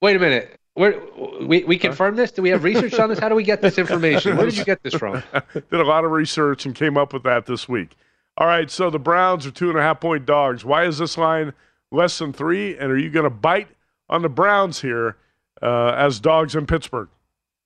[0.01, 0.59] Wait a minute.
[0.75, 1.03] Where
[1.43, 2.31] we we confirm this?
[2.31, 3.19] Do we have research on this?
[3.19, 4.37] How do we get this information?
[4.37, 5.21] Where did you get this from?
[5.53, 7.97] Did a lot of research and came up with that this week.
[8.37, 10.65] All right, so the Browns are two and a half point dogs.
[10.65, 11.53] Why is this line
[11.91, 12.79] less than three?
[12.79, 13.67] And are you going to bite
[14.09, 15.17] on the Browns here?
[15.63, 17.09] uh, as dogs in Pittsburgh.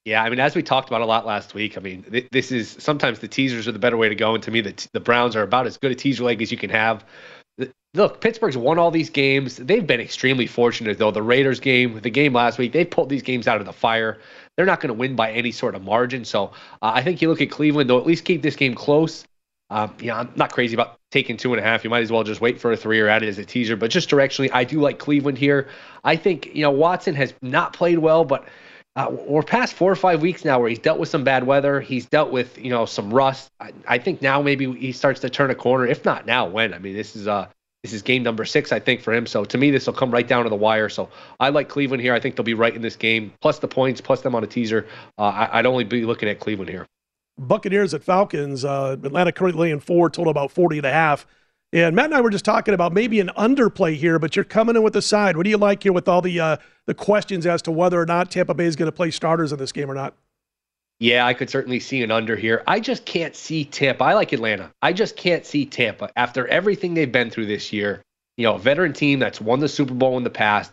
[0.05, 2.51] Yeah, I mean, as we talked about a lot last week, I mean, th- this
[2.51, 4.89] is sometimes the teasers are the better way to go, and to me, the, t-
[4.93, 7.05] the Browns are about as good a teaser leg as you can have.
[7.95, 9.59] Look, Pittsburgh's won all these games.
[9.59, 11.11] They've been extremely fortunate, though.
[11.11, 14.19] The Raiders game, the game last week, they pulled these games out of the fire.
[14.57, 16.25] They're not going to win by any sort of margin.
[16.25, 16.47] So
[16.81, 19.25] uh, I think you look at Cleveland, they'll at least keep this game close.
[19.73, 21.83] Um, yeah, I'm not crazy about taking two and a half.
[21.83, 23.75] You might as well just wait for a three or add it as a teaser.
[23.75, 25.69] But just directionally, I do like Cleveland here.
[26.05, 28.47] I think you know Watson has not played well, but
[28.97, 31.81] uh, we're past four or five weeks now where he's dealt with some bad weather.
[31.81, 33.51] He's dealt with you know some rust.
[33.61, 35.87] I, I think now maybe he starts to turn a corner.
[35.87, 36.75] If not now, when?
[36.75, 37.49] I mean, this is uh
[37.83, 39.27] this is game number six, I think, for him.
[39.27, 40.91] So to me, this will come right down to the wire.
[40.91, 41.09] So
[41.41, 42.13] I like Cleveland here.
[42.13, 44.47] I think they'll be right in this game, plus the points, plus them on a
[44.47, 44.87] teaser.
[45.19, 46.87] Uh, I, would only be looking at Cleveland here.
[47.49, 48.65] Buccaneers at Falcons.
[48.65, 51.27] Uh, Atlanta currently in four, total about 40 and a half.
[51.73, 54.77] And Matt and I were just talking about maybe an underplay here, but you're coming
[54.77, 55.37] in with the side.
[55.37, 58.05] What do you like here with all the uh, the questions as to whether or
[58.05, 60.15] not Tampa Bay is going to play starters in this game or not?
[60.99, 62.63] Yeah, I could certainly see an under here.
[62.67, 64.05] I just can't see Tampa.
[64.05, 64.71] I like Atlanta.
[64.83, 68.03] I just can't see Tampa after everything they've been through this year.
[68.37, 70.73] You know, a veteran team that's won the Super Bowl in the past,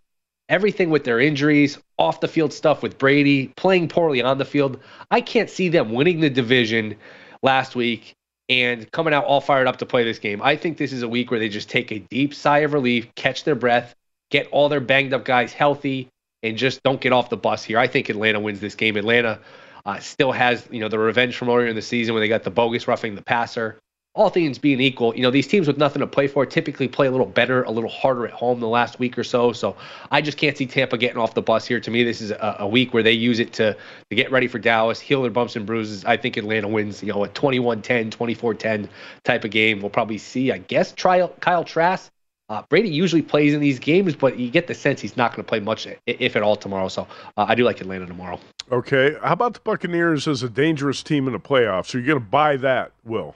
[0.49, 4.79] everything with their injuries, off the field stuff with Brady, playing poorly on the field.
[5.09, 6.95] I can't see them winning the division
[7.41, 8.15] last week
[8.49, 10.41] and coming out all fired up to play this game.
[10.41, 13.13] I think this is a week where they just take a deep sigh of relief,
[13.15, 13.93] catch their breath,
[14.31, 16.09] get all their banged up guys healthy,
[16.41, 17.77] and just don't get off the bus here.
[17.77, 18.97] I think Atlanta wins this game.
[18.97, 19.39] Atlanta
[19.85, 22.43] uh, still has you know the revenge from earlier in the season when they got
[22.43, 23.77] the bogus roughing the passer
[24.15, 27.07] all things being equal, you know, these teams with nothing to play for typically play
[27.07, 29.53] a little better, a little harder at home the last week or so.
[29.53, 29.77] So
[30.09, 31.79] I just can't see Tampa getting off the bus here.
[31.79, 34.47] To me, this is a, a week where they use it to, to get ready
[34.47, 36.05] for Dallas, heal their bumps and bruises.
[36.05, 38.89] I think Atlanta wins, you know, a 21 10, 24 10
[39.23, 39.79] type of game.
[39.79, 42.11] We'll probably see, I guess, try Kyle Trask.
[42.49, 45.45] Uh, Brady usually plays in these games, but you get the sense he's not going
[45.45, 46.87] to play much, if at all, tomorrow.
[46.87, 48.39] So uh, I do like Atlanta tomorrow.
[48.71, 49.15] Okay.
[49.21, 51.93] How about the Buccaneers as a dangerous team in the playoffs?
[51.93, 53.35] Are you're going to buy that, Will?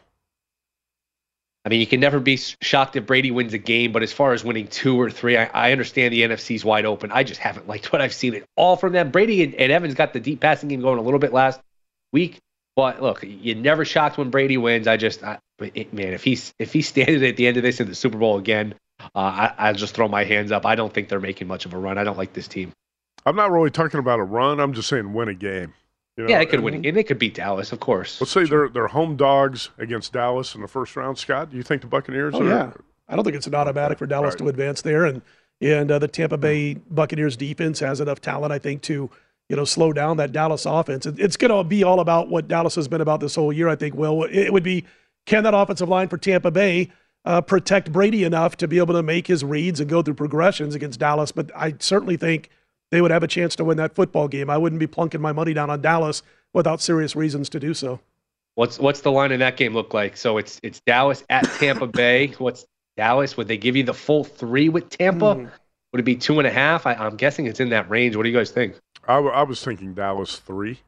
[1.65, 4.33] I mean, you can never be shocked if Brady wins a game, but as far
[4.33, 7.11] as winning two or three, I, I understand the NFC's wide open.
[7.11, 9.11] I just haven't liked what I've seen at all from them.
[9.11, 11.61] Brady and, and Evans got the deep passing game going a little bit last
[12.11, 12.39] week,
[12.75, 14.87] but look, you're never shocked when Brady wins.
[14.87, 17.79] I just, I, it, man, if he's if he's standing at the end of this
[17.79, 20.65] in the Super Bowl again, uh, I, I'll just throw my hands up.
[20.65, 21.97] I don't think they're making much of a run.
[21.97, 22.73] I don't like this team.
[23.25, 24.59] I'm not really talking about a run.
[24.59, 25.73] I'm just saying win a game.
[26.17, 28.21] You know, yeah, they could win, they could beat Dallas, of course.
[28.21, 31.17] Let's say they're they're home dogs against Dallas in the first round.
[31.17, 32.35] Scott, do you think the Buccaneers?
[32.35, 32.71] Oh, are, yeah,
[33.07, 34.39] I don't think it's an automatic for Dallas right.
[34.39, 35.23] to advance there, and
[35.59, 39.09] and uh, the Tampa Bay Buccaneers defense has enough talent, I think, to
[39.49, 41.07] you know slow down that Dallas offense.
[41.07, 43.67] It, it's going to be all about what Dallas has been about this whole year.
[43.67, 43.95] I think.
[43.95, 44.85] Will it would be
[45.25, 46.91] can that offensive line for Tampa Bay
[47.25, 50.75] uh, protect Brady enough to be able to make his reads and go through progressions
[50.75, 51.31] against Dallas?
[51.31, 52.49] But I certainly think
[52.93, 54.51] they would have a chance to win that football game.
[54.51, 56.21] I wouldn't be plunking my money down on Dallas
[56.53, 57.99] without serious reasons to do so.
[58.53, 60.15] What's what's the line in that game look like?
[60.15, 62.27] So it's it's Dallas at Tampa Bay.
[62.37, 63.35] What's Dallas?
[63.35, 65.35] Would they give you the full three with Tampa?
[65.35, 65.51] Mm.
[65.91, 66.85] Would it be two and a half?
[66.85, 68.15] I, am guessing it's in that range.
[68.15, 68.75] What do you guys think?
[69.07, 70.79] I, w- I was thinking Dallas three.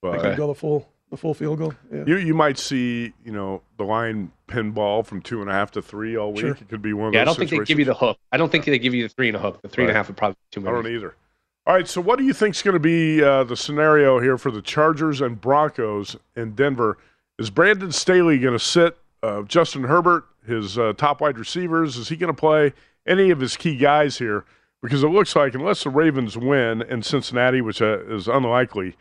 [0.00, 1.74] But I could go the full the full field goal.
[1.92, 2.04] Yeah.
[2.06, 5.82] You you might see you know the line pinball from two and a half to
[5.82, 6.40] three all week.
[6.40, 6.52] Sure.
[6.52, 7.36] It could be one of yeah, those.
[7.36, 8.16] I don't think they give you the hook.
[8.32, 9.60] I don't think they give you the three and a hook.
[9.60, 9.90] The three right.
[9.90, 10.72] and a half would probably be too many.
[10.72, 11.14] I don't either.
[11.64, 14.36] All right, so what do you think is going to be uh, the scenario here
[14.36, 16.98] for the Chargers and Broncos in Denver?
[17.38, 21.96] Is Brandon Staley going to sit uh, Justin Herbert, his uh, top wide receivers?
[21.96, 22.72] Is he going to play
[23.06, 24.44] any of his key guys here?
[24.82, 28.96] Because it looks like, unless the Ravens win in Cincinnati, which uh, is unlikely,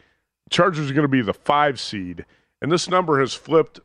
[0.51, 2.27] Chargers are going to be the five seed.
[2.61, 3.79] And this number has flipped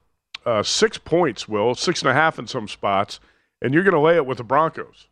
[0.45, 3.21] uh, six points, Will, six and a half in some spots,
[3.63, 5.07] and you're going to lay it with the Broncos.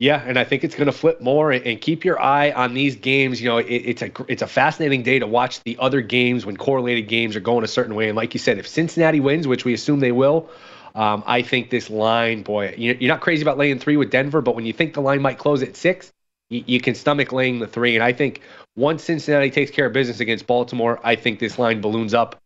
[0.00, 1.52] Yeah, and I think it's going to flip more.
[1.52, 3.40] And keep your eye on these games.
[3.40, 6.56] You know, it, it's a it's a fascinating day to watch the other games when
[6.56, 8.08] correlated games are going a certain way.
[8.08, 10.50] And like you said, if Cincinnati wins, which we assume they will,
[10.94, 14.54] um, I think this line, boy, you're not crazy about laying three with Denver, but
[14.54, 16.12] when you think the line might close at six,
[16.50, 17.94] you, you can stomach laying the three.
[17.94, 18.40] And I think
[18.76, 22.40] once Cincinnati takes care of business against Baltimore, I think this line balloons up.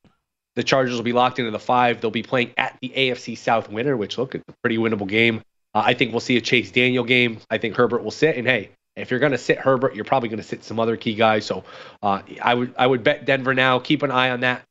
[0.56, 2.00] The Chargers will be locked into the five.
[2.00, 5.42] They'll be playing at the AFC South winner, which look, it's a pretty winnable game.
[5.78, 7.38] Uh, I think we'll see a Chase Daniel game.
[7.48, 8.36] I think Herbert will sit.
[8.36, 10.96] And hey, if you're going to sit Herbert, you're probably going to sit some other
[10.96, 11.46] key guys.
[11.46, 11.62] So
[12.02, 13.78] uh, I would I would bet Denver now.
[13.78, 14.64] Keep an eye on that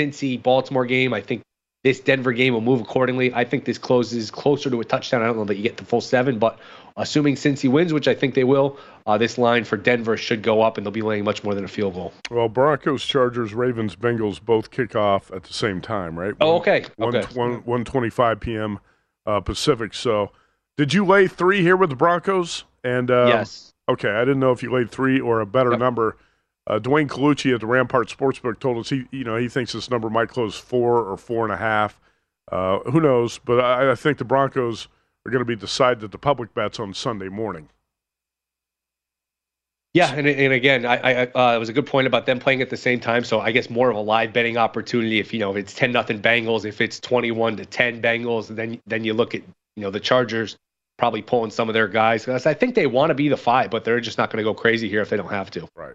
[0.00, 1.14] Cincy Baltimore game.
[1.14, 1.42] I think
[1.84, 3.32] this Denver game will move accordingly.
[3.32, 5.22] I think this closes closer to a touchdown.
[5.22, 6.58] I don't know that you get the full seven, but
[6.96, 10.60] assuming Cincy wins, which I think they will, uh, this line for Denver should go
[10.60, 12.12] up, and they'll be laying much more than a field goal.
[12.32, 16.34] Well, Broncos, Chargers, Ravens, Bengals both kick off at the same time, right?
[16.40, 16.84] Oh, okay.
[16.96, 17.32] One, okay.
[17.34, 18.80] One, 125 p.m
[19.26, 19.94] uh, Pacific.
[19.94, 20.32] So,
[20.76, 22.64] did you lay three here with the Broncos?
[22.84, 25.80] And uh, yes, Okay, I didn't know if you laid three or a better yep.
[25.80, 26.16] number.
[26.66, 29.90] Uh, Duane Colucci at the Rampart Sportsbook told us he, you know, he thinks this
[29.90, 32.00] number might close four or four and a half.
[32.50, 33.38] Uh, who knows?
[33.38, 34.86] But I, I think the Broncos
[35.26, 37.68] are going to be decided at the public bets on Sunday morning.
[39.94, 42.62] Yeah, and, and again, I, I uh, it was a good point about them playing
[42.62, 43.24] at the same time.
[43.24, 45.18] So I guess more of a live betting opportunity.
[45.20, 48.48] If you know if it's ten nothing Bengals, if it's twenty one to ten Bengals,
[48.48, 49.42] then then you look at
[49.76, 50.56] you know the Chargers
[50.96, 52.24] probably pulling some of their guys.
[52.24, 54.44] Because I think they want to be the five, but they're just not going to
[54.44, 55.68] go crazy here if they don't have to.
[55.76, 55.94] Right.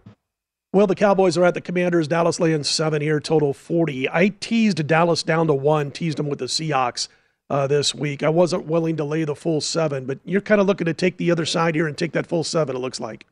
[0.74, 2.08] Well, the Cowboys are at the Commanders.
[2.08, 4.08] Dallas laying seven here, total forty.
[4.08, 7.08] I teased Dallas down to one, teased them with the Seahawks
[7.50, 8.22] uh, this week.
[8.22, 11.18] I wasn't willing to lay the full seven, but you're kind of looking to take
[11.18, 12.76] the other side here and take that full seven.
[12.76, 13.26] It looks like.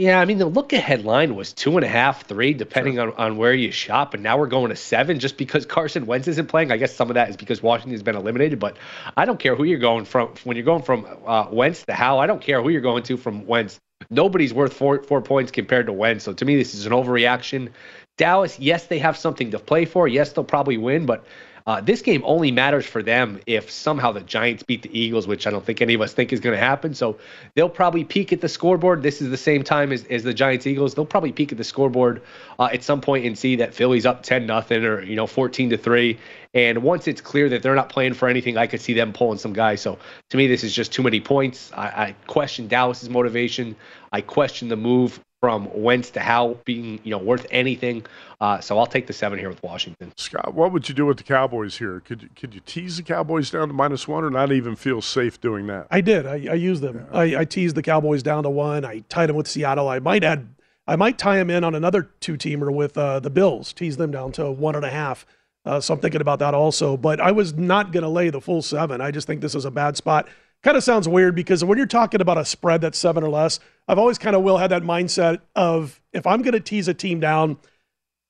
[0.00, 3.12] Yeah, I mean the look ahead line was two and a half, three, depending sure.
[3.12, 6.26] on, on where you shop, and now we're going to seven just because Carson Wentz
[6.26, 6.72] isn't playing.
[6.72, 8.78] I guess some of that is because Washington's been eliminated, but
[9.14, 10.28] I don't care who you're going from.
[10.44, 13.18] When you're going from uh, Wentz to Howell, I don't care who you're going to
[13.18, 13.78] from Wentz.
[14.08, 16.24] Nobody's worth four four points compared to Wentz.
[16.24, 17.68] So to me, this is an overreaction.
[18.16, 20.08] Dallas, yes, they have something to play for.
[20.08, 21.26] Yes, they'll probably win, but
[21.66, 25.46] uh, this game only matters for them if somehow the Giants beat the Eagles, which
[25.46, 26.94] I don't think any of us think is going to happen.
[26.94, 27.18] So
[27.54, 29.02] they'll probably peek at the scoreboard.
[29.02, 30.94] This is the same time as, as the Giants Eagles.
[30.94, 32.22] They'll probably peek at the scoreboard
[32.58, 35.70] uh, at some point and see that Philly's up 10 nothing or you know 14
[35.70, 36.18] to three.
[36.52, 39.38] And once it's clear that they're not playing for anything, I could see them pulling
[39.38, 39.80] some guys.
[39.80, 39.98] So
[40.30, 41.70] to me, this is just too many points.
[41.74, 43.76] I, I question Dallas's motivation.
[44.12, 48.04] I question the move from Wentz to Howell being you know worth anything.
[48.40, 50.12] Uh, so I'll take the seven here with Washington.
[50.16, 52.00] Scott, what would you do with the Cowboys here?
[52.00, 55.00] Could you, could you tease the Cowboys down to minus one, or not even feel
[55.00, 55.86] safe doing that?
[55.90, 56.26] I did.
[56.26, 57.06] I, I used them.
[57.10, 57.18] Yeah.
[57.18, 58.84] I, I teased the Cowboys down to one.
[58.84, 59.88] I tied them with Seattle.
[59.88, 60.48] I might add.
[60.86, 63.72] I might tie them in on another two-teamer with uh, the Bills.
[63.72, 65.24] Tease them down to one and a half.
[65.64, 66.96] Uh, so I'm thinking about that also.
[66.96, 69.00] But I was not going to lay the full seven.
[69.00, 70.28] I just think this is a bad spot
[70.62, 73.60] kind of sounds weird because when you're talking about a spread that's seven or less,
[73.88, 76.94] I've always kind of will had that mindset of if I'm going to tease a
[76.94, 77.58] team down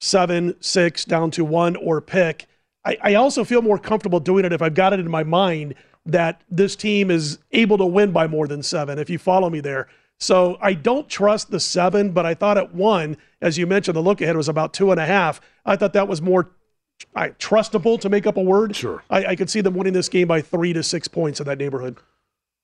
[0.01, 2.47] seven, six, down to one or pick,
[2.85, 5.75] I, I also feel more comfortable doing it if I've got it in my mind
[6.07, 9.61] that this team is able to win by more than seven, if you follow me
[9.61, 9.89] there.
[10.19, 14.03] So I don't trust the seven, but I thought at one, as you mentioned, the
[14.03, 15.41] look ahead was about two and a half.
[15.65, 16.51] I thought that was more
[17.15, 18.77] I, trustable to make up a word.
[18.77, 19.03] Sure.
[19.09, 21.59] I, I could see them winning this game by three to six points in that
[21.59, 21.97] neighborhood.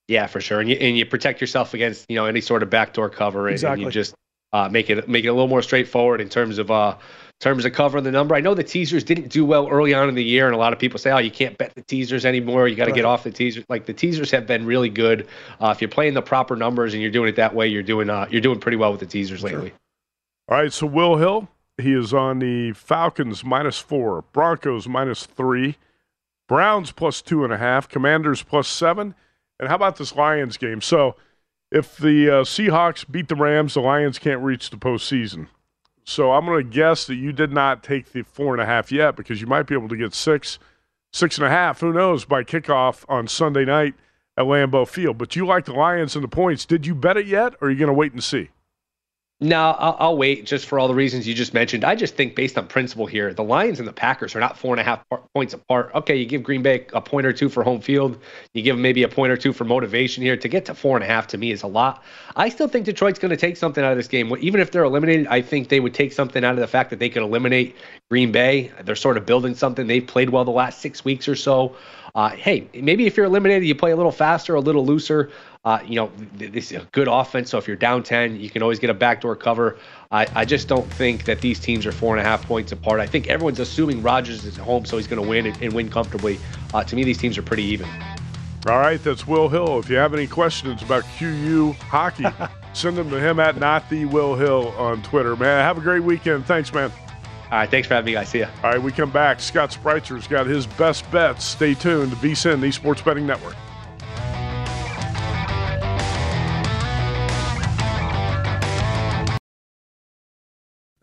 [0.09, 2.71] Yeah, for sure, and you and you protect yourself against you know any sort of
[2.71, 3.85] backdoor cover, and, exactly.
[3.85, 4.15] and you just
[4.53, 6.97] uh, make it make it a little more straightforward in terms of uh,
[7.41, 8.35] terms of covering the number.
[8.35, 10.73] I know the teasers didn't do well early on in the year, and a lot
[10.73, 12.69] of people say, "Oh, you can't bet the teasers anymore.
[12.69, 12.97] You got to right.
[12.97, 15.27] get off the teasers." Like the teasers have been really good.
[15.61, 18.09] Uh, if you're playing the proper numbers and you're doing it that way, you're doing
[18.09, 19.51] uh, you're doing pretty well with the teasers sure.
[19.51, 19.73] lately.
[20.49, 25.77] All right, so Will Hill, he is on the Falcons minus four, Broncos minus three,
[26.47, 29.17] Browns plus two and a half, Commanders plus seven.
[29.59, 30.81] And how about this Lions game?
[30.81, 31.17] So,
[31.73, 35.49] if the uh, Seahawks beat the Rams, the Lions can't reach the postseason.
[36.05, 38.93] So, I'm going to guess that you did not take the four and a half
[38.93, 40.59] yet because you might be able to get six,
[41.13, 41.81] six and a half.
[41.81, 43.95] Who knows by kickoff on Sunday night
[44.37, 45.19] at Lambeau Field?
[45.19, 46.67] But you like the Lions and the points.
[46.67, 48.51] Did you bet it yet, or are you going to wait and see?
[49.39, 51.85] No, I'll, I'll, wait just for all the reasons you just mentioned.
[51.85, 54.73] I just think, based on principle here, the Lions and the Packers are not four
[54.73, 55.91] and a half points apart.
[55.95, 58.19] Okay, you give Green Bay a point or two for home field.
[58.55, 60.39] You give them maybe a point or two for motivation here.
[60.39, 62.03] To get to four and a half to me is a lot.
[62.35, 64.35] I still think Detroit's going to take something out of this game.
[64.41, 66.99] Even if they're eliminated, I think they would take something out of the fact that
[66.99, 67.77] they could eliminate
[68.11, 68.73] Green Bay.
[68.85, 69.87] They're sort of building something.
[69.87, 71.77] They've played well the last six weeks or so.
[72.17, 75.31] Uh, hey, maybe if you're eliminated, you play a little faster, a little looser.
[75.67, 77.51] Uh, you know, this is a good offense.
[77.51, 79.77] So if you're down 10, you can always get a backdoor cover.
[80.11, 83.01] I, I just don't think that these teams are four and a half points apart.
[83.01, 85.75] I think everyone's assuming Rodgers is at home, so he's going to win and, and,
[85.75, 86.39] win comfortably.
[86.73, 87.87] Uh, to me, these teams are pretty even.
[88.67, 89.79] All right, that's Will Hill.
[89.79, 92.25] If you have any questions about QU hockey,
[92.73, 95.37] send them to him at not the Will Hill on Twitter.
[95.37, 96.47] Man, have a great weekend.
[96.47, 96.91] Thanks, man.
[97.51, 98.29] All right, thanks for having me, guys.
[98.29, 98.49] See ya.
[98.65, 99.41] All right, we come back.
[99.41, 101.45] Scott Spritzer's got his best bets.
[101.45, 103.55] Stay tuned VSIN, the Sports Betting Network.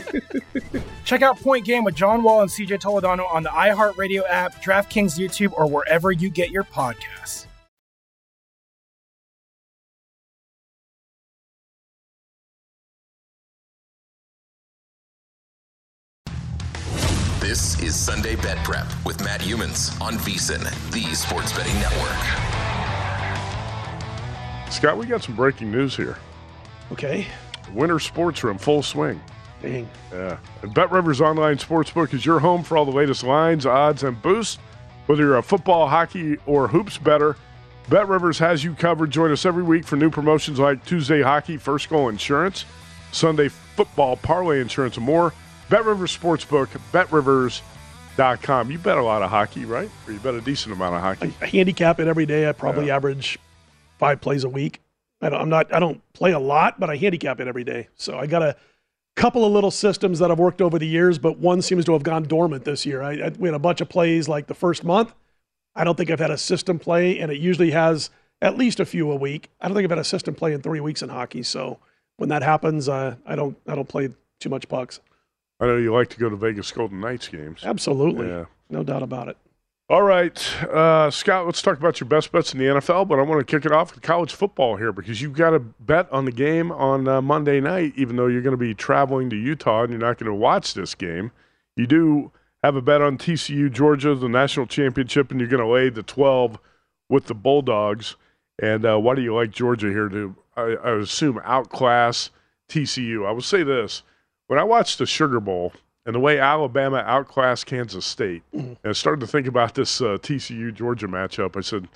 [1.04, 5.18] Check out Point Game with John Wall and CJ Toledano on the iHeartRadio app, DraftKings
[5.18, 7.46] YouTube, or wherever you get your podcasts.
[17.40, 22.16] This is Sunday Bet Prep with Matt Youmans on VSIN, the Sports Betting Network.
[24.70, 26.18] Scott, we got some breaking news here.
[26.92, 27.26] Okay.
[27.72, 29.20] Winter sports are in full swing.
[29.62, 29.88] Dang.
[30.12, 30.38] Yeah.
[30.62, 34.20] And Bet Rivers Online Sportsbook is your home for all the latest lines, odds, and
[34.20, 34.58] boosts.
[35.06, 37.36] Whether you're a football, hockey, or hoops better,
[37.88, 39.10] Bet Rivers has you covered.
[39.10, 42.64] Join us every week for new promotions like Tuesday hockey, first goal insurance,
[43.12, 45.32] Sunday football, parlay insurance, and more.
[45.68, 48.70] Bet Rivers Sportsbook, betrivers.com.
[48.70, 49.88] You bet a lot of hockey, right?
[50.06, 51.32] Or you bet a decent amount of hockey.
[51.40, 52.48] I handicap it every day.
[52.48, 53.38] I probably average
[53.98, 54.80] five plays a week.
[55.22, 55.72] I don't, I'm not.
[55.72, 57.88] I don't play a lot, but I handicap it every day.
[57.96, 58.56] So I got a
[59.16, 62.02] couple of little systems that I've worked over the years, but one seems to have
[62.02, 63.02] gone dormant this year.
[63.02, 65.14] I, I we had a bunch of plays like the first month.
[65.74, 68.10] I don't think I've had a system play, and it usually has
[68.40, 69.50] at least a few a week.
[69.60, 71.42] I don't think I've had a system play in three weeks in hockey.
[71.42, 71.78] So
[72.18, 73.56] when that happens, uh, I don't.
[73.66, 75.00] I don't play too much pucks.
[75.58, 77.60] I know you like to go to Vegas Golden Knights games.
[77.64, 78.44] Absolutely, Yeah.
[78.68, 79.38] no doubt about it.
[79.88, 83.22] All right, uh, Scott, let's talk about your best bets in the NFL, but I
[83.22, 86.24] want to kick it off with college football here because you've got to bet on
[86.24, 89.84] the game on uh, Monday night, even though you're going to be traveling to Utah
[89.84, 91.30] and you're not going to watch this game.
[91.76, 92.32] You do
[92.64, 96.02] have a bet on TCU, Georgia, the national championship, and you're going to lay the
[96.02, 96.58] 12
[97.08, 98.16] with the Bulldogs.
[98.60, 102.30] And uh, why do you like Georgia here to, I, I assume, outclass
[102.68, 103.24] TCU?
[103.24, 104.02] I will say this
[104.48, 105.74] when I watched the Sugar Bowl
[106.06, 110.16] and the way Alabama outclassed Kansas State, and I started to think about this uh,
[110.22, 111.88] TCU Georgia matchup, I said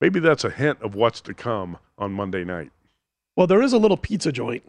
[0.00, 2.72] maybe that's a hint of what's to come on Monday night.
[3.36, 4.64] Well, there is a little pizza joint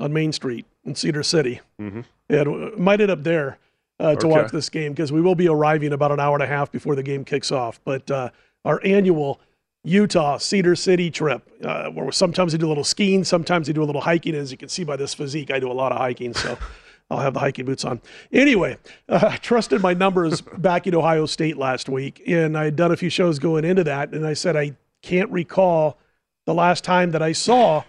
[0.00, 1.60] on Main Street in Cedar City.
[1.80, 2.00] Mm-hmm.
[2.30, 3.58] And uh, might end up there
[4.00, 4.28] uh, to Okay.
[4.28, 6.94] watch this game because we will be arriving about an hour and a half before
[6.94, 7.80] the game kicks off.
[7.84, 8.30] But uh,
[8.64, 9.40] our annual
[9.84, 13.82] Utah Cedar City trip, uh, where sometimes we do a little skiing, sometimes we do
[13.82, 14.34] a little hiking.
[14.34, 16.34] As you can see by this physique, I do a lot of hiking.
[16.34, 16.58] So
[17.10, 18.00] I'll have the hiking boots on.
[18.32, 18.76] Anyway,
[19.08, 22.92] uh, I trusted my numbers back in Ohio State last week, and I had done
[22.92, 25.98] a few shows going into that, and I said I can't recall
[26.46, 27.84] the last time that I saw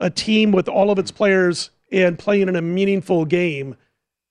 [0.00, 3.76] a team with all of its players and playing in a meaningful game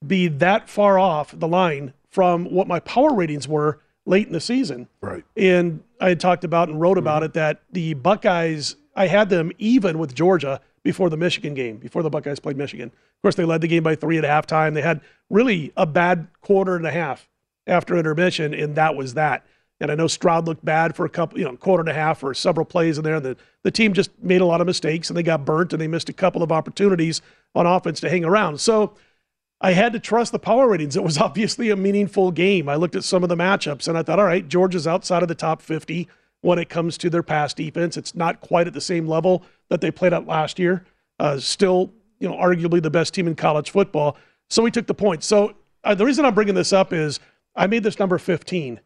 [0.05, 4.39] be that far off the line from what my power ratings were late in the
[4.39, 4.87] season.
[5.01, 5.23] Right.
[5.35, 9.51] And I had talked about and wrote about it that the Buckeyes, I had them
[9.57, 12.89] even with Georgia before the Michigan game, before the Buckeyes played Michigan.
[12.89, 14.75] Of course, they led the game by three at halftime.
[14.75, 17.27] They had really a bad quarter and a half
[17.65, 19.43] after intermission, and that was that.
[19.81, 22.23] And I know Stroud looked bad for a couple, you know, quarter and a half
[22.23, 23.15] or several plays in there.
[23.15, 25.81] And the, the team just made a lot of mistakes and they got burnt and
[25.81, 27.21] they missed a couple of opportunities
[27.55, 28.61] on offense to hang around.
[28.61, 28.93] So
[29.59, 30.95] I had to trust the power ratings.
[30.95, 32.69] It was obviously a meaningful game.
[32.69, 35.29] I looked at some of the matchups and I thought, all right, Georgia's outside of
[35.29, 36.07] the top 50
[36.45, 37.97] when it comes to their pass defense.
[37.97, 40.85] It's not quite at the same level that they played at last year.
[41.19, 44.15] Uh, still, you know, arguably the best team in college football.
[44.51, 45.25] So we took the points.
[45.25, 47.19] So uh, the reason I'm bringing this up is
[47.55, 48.79] I made this number 15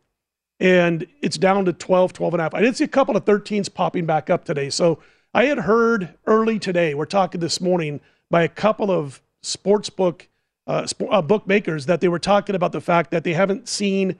[0.61, 2.53] and it's down to 12, 12 and a half.
[2.53, 4.69] I did see a couple of 13s popping back up today.
[4.69, 4.99] So
[5.33, 7.99] I had heard early today, we're talking this morning,
[8.31, 10.29] by a couple of sports book
[10.65, 14.17] uh, sp- uh, bookmakers that they were talking about the fact that they haven't seen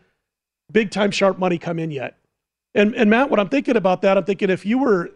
[0.71, 2.18] big time sharp money come in yet.
[2.75, 5.11] And, and Matt, what I'm thinking about that, I'm thinking if you were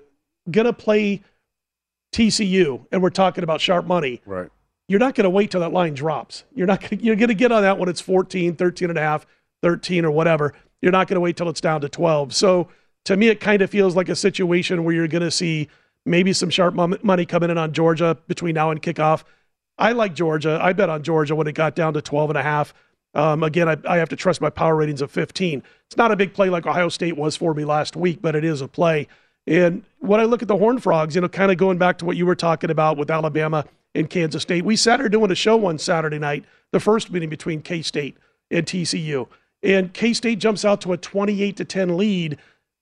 [0.50, 1.22] going to play
[2.14, 4.50] TCU and we're talking about sharp money, right.
[4.88, 6.44] you're not going to wait till that line drops.
[6.54, 9.02] You're not gonna, you're going to get on that when it's 14, 13 and a
[9.02, 9.26] half,
[9.62, 10.54] 13 or whatever.
[10.82, 12.34] You're not going to wait till it's down to 12.
[12.34, 12.70] So
[13.06, 15.70] to me, it kind of feels like a situation where you're going to see
[16.06, 19.24] maybe some sharp money coming in on Georgia between now and kickoff.
[19.78, 20.60] I like Georgia.
[20.62, 22.74] I bet on Georgia when it got down to 12 and a half.
[23.14, 25.62] Um, again, I, I, have to trust my power ratings of 15.
[25.86, 28.44] It's not a big play like Ohio State was for me last week, but it
[28.44, 29.08] is a play.
[29.46, 32.06] And when I look at the Horn Frogs, you know, kind of going back to
[32.06, 35.36] what you were talking about with Alabama and Kansas State, we sat here doing a
[35.36, 38.18] show one Saturday night, the first meeting between K State
[38.50, 39.28] and TCU
[39.64, 42.38] and K State jumps out to a 28 to 10 lead.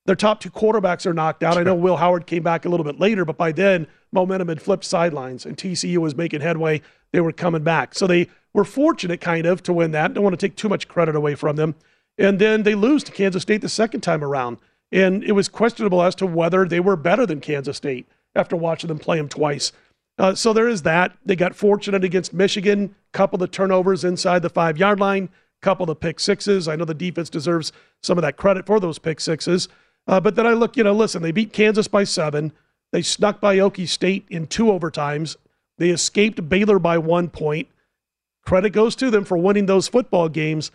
[0.05, 1.57] Their top two quarterbacks are knocked out.
[1.57, 4.61] I know Will Howard came back a little bit later, but by then momentum had
[4.61, 6.81] flipped sidelines and TCU was making headway.
[7.11, 7.93] They were coming back.
[7.93, 10.13] So they were fortunate kind of to win that.
[10.13, 11.75] Don't want to take too much credit away from them.
[12.17, 14.57] And then they lose to Kansas State the second time around.
[14.91, 18.89] And it was questionable as to whether they were better than Kansas State after watching
[18.89, 19.71] them play them twice.
[20.17, 21.15] Uh, so there is that.
[21.25, 25.29] They got fortunate against Michigan, couple of turnovers inside the five yard line
[25.61, 26.67] couple of pick sixes.
[26.67, 27.71] I know the defense deserves
[28.01, 29.69] some of that credit for those pick sixes.
[30.07, 32.51] Uh, but then I look, you know, listen, they beat Kansas by seven.
[32.91, 35.37] They snuck by Okie State in two overtimes.
[35.77, 37.67] They escaped Baylor by one point.
[38.43, 40.71] Credit goes to them for winning those football games.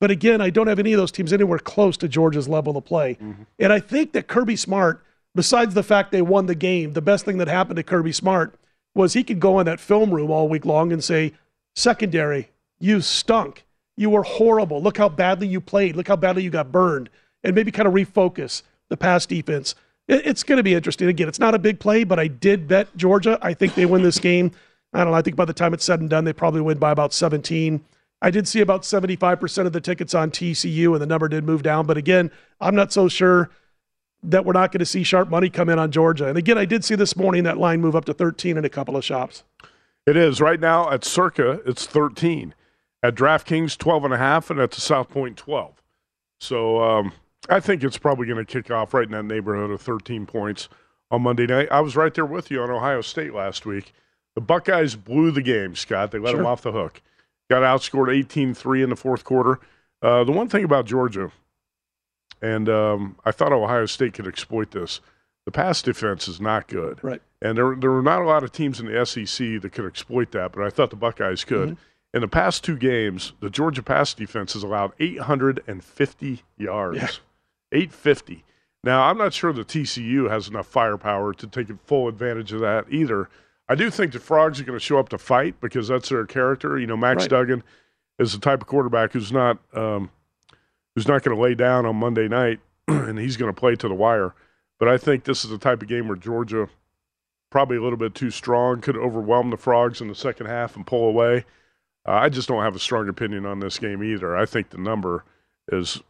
[0.00, 2.84] But again, I don't have any of those teams anywhere close to Georgia's level of
[2.84, 3.14] play.
[3.14, 3.42] Mm-hmm.
[3.58, 5.04] And I think that Kirby Smart,
[5.34, 8.54] besides the fact they won the game, the best thing that happened to Kirby Smart
[8.94, 11.32] was he could go in that film room all week long and say,
[11.74, 13.64] secondary, you stunk
[14.00, 14.80] you were horrible.
[14.80, 15.94] Look how badly you played.
[15.94, 17.10] Look how badly you got burned.
[17.44, 19.74] And maybe kind of refocus the pass defense.
[20.08, 21.06] It's going to be interesting.
[21.08, 23.38] Again, it's not a big play, but I did bet Georgia.
[23.42, 24.52] I think they win this game.
[24.92, 25.16] I don't know.
[25.16, 27.84] I think by the time it's said and done, they probably win by about 17.
[28.22, 31.62] I did see about 75% of the tickets on TCU, and the number did move
[31.62, 31.86] down.
[31.86, 32.30] But again,
[32.60, 33.50] I'm not so sure
[34.22, 36.26] that we're not going to see sharp money come in on Georgia.
[36.26, 38.68] And again, I did see this morning that line move up to 13 in a
[38.68, 39.44] couple of shops.
[40.06, 40.40] It is.
[40.40, 42.54] Right now at Circa, it's 13
[43.02, 45.82] at DraftKings 12 and a half, and at the South Point 12.
[46.40, 47.12] So um,
[47.48, 50.68] I think it's probably going to kick off right in that neighborhood of 13 points
[51.10, 51.68] on Monday night.
[51.70, 53.92] I was right there with you on Ohio State last week.
[54.34, 56.10] The Buckeyes blew the game, Scott.
[56.12, 56.38] They let sure.
[56.38, 57.02] them off the hook.
[57.50, 59.58] Got outscored 18 3 in the fourth quarter.
[60.02, 61.30] Uh, the one thing about Georgia,
[62.40, 65.00] and um, I thought Ohio State could exploit this,
[65.44, 67.02] the pass defense is not good.
[67.02, 67.20] Right.
[67.42, 70.30] And there, there were not a lot of teams in the SEC that could exploit
[70.32, 71.70] that, but I thought the Buckeyes could.
[71.70, 71.82] Mm-hmm.
[72.12, 76.98] In the past two games, the Georgia pass defense has allowed 850 yards.
[76.98, 77.08] Yeah.
[77.72, 78.44] 850.
[78.82, 82.86] Now, I'm not sure the TCU has enough firepower to take full advantage of that
[82.90, 83.28] either.
[83.70, 86.26] I do think the Frogs are going to show up to fight because that's their
[86.26, 86.76] character.
[86.76, 87.30] You know, Max right.
[87.30, 87.62] Duggan
[88.18, 90.10] is the type of quarterback who's not um,
[90.96, 92.58] who's not going to lay down on Monday night,
[92.88, 94.34] and he's going to play to the wire.
[94.80, 96.68] But I think this is the type of game where Georgia,
[97.50, 100.84] probably a little bit too strong, could overwhelm the Frogs in the second half and
[100.84, 101.44] pull away.
[102.08, 104.36] Uh, I just don't have a strong opinion on this game either.
[104.36, 105.24] I think the number
[105.70, 106.02] is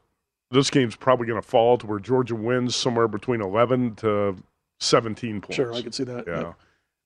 [0.51, 4.37] this game's probably going to fall to where Georgia wins somewhere between 11 to
[4.79, 5.57] 17 points.
[5.57, 6.27] Sure, I can see that.
[6.27, 6.41] Yeah.
[6.41, 6.55] Yep.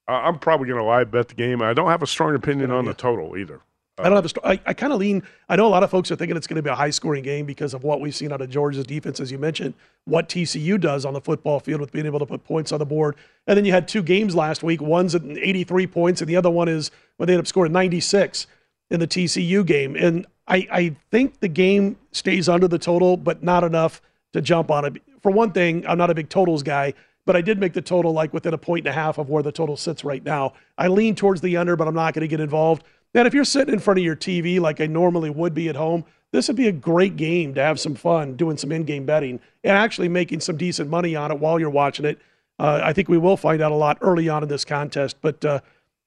[0.06, 1.62] I'm probably going to live bet the game.
[1.62, 3.60] I don't have a strong opinion on the total either.
[3.96, 4.48] I don't uh, have a.
[4.48, 5.22] I, I kind of lean.
[5.48, 7.22] I know a lot of folks are thinking it's going to be a high scoring
[7.22, 9.74] game because of what we've seen out of Georgia's defense, as you mentioned,
[10.04, 12.86] what TCU does on the football field with being able to put points on the
[12.86, 13.14] board.
[13.46, 14.82] And then you had two games last week.
[14.82, 18.48] One's at 83 points, and the other one is when they end up scoring 96
[18.90, 19.94] in the TCU game.
[19.94, 24.02] And I, I think the game stays under the total, but not enough
[24.32, 25.02] to jump on it.
[25.22, 26.94] For one thing, I'm not a big totals guy,
[27.26, 29.42] but I did make the total like within a point and a half of where
[29.42, 30.52] the total sits right now.
[30.76, 32.84] I lean towards the under, but I'm not going to get involved.
[33.14, 35.76] And if you're sitting in front of your TV like I normally would be at
[35.76, 39.38] home, this would be a great game to have some fun doing some in-game betting
[39.62, 42.18] and actually making some decent money on it while you're watching it.
[42.58, 45.44] Uh, I think we will find out a lot early on in this contest, but
[45.44, 45.60] uh,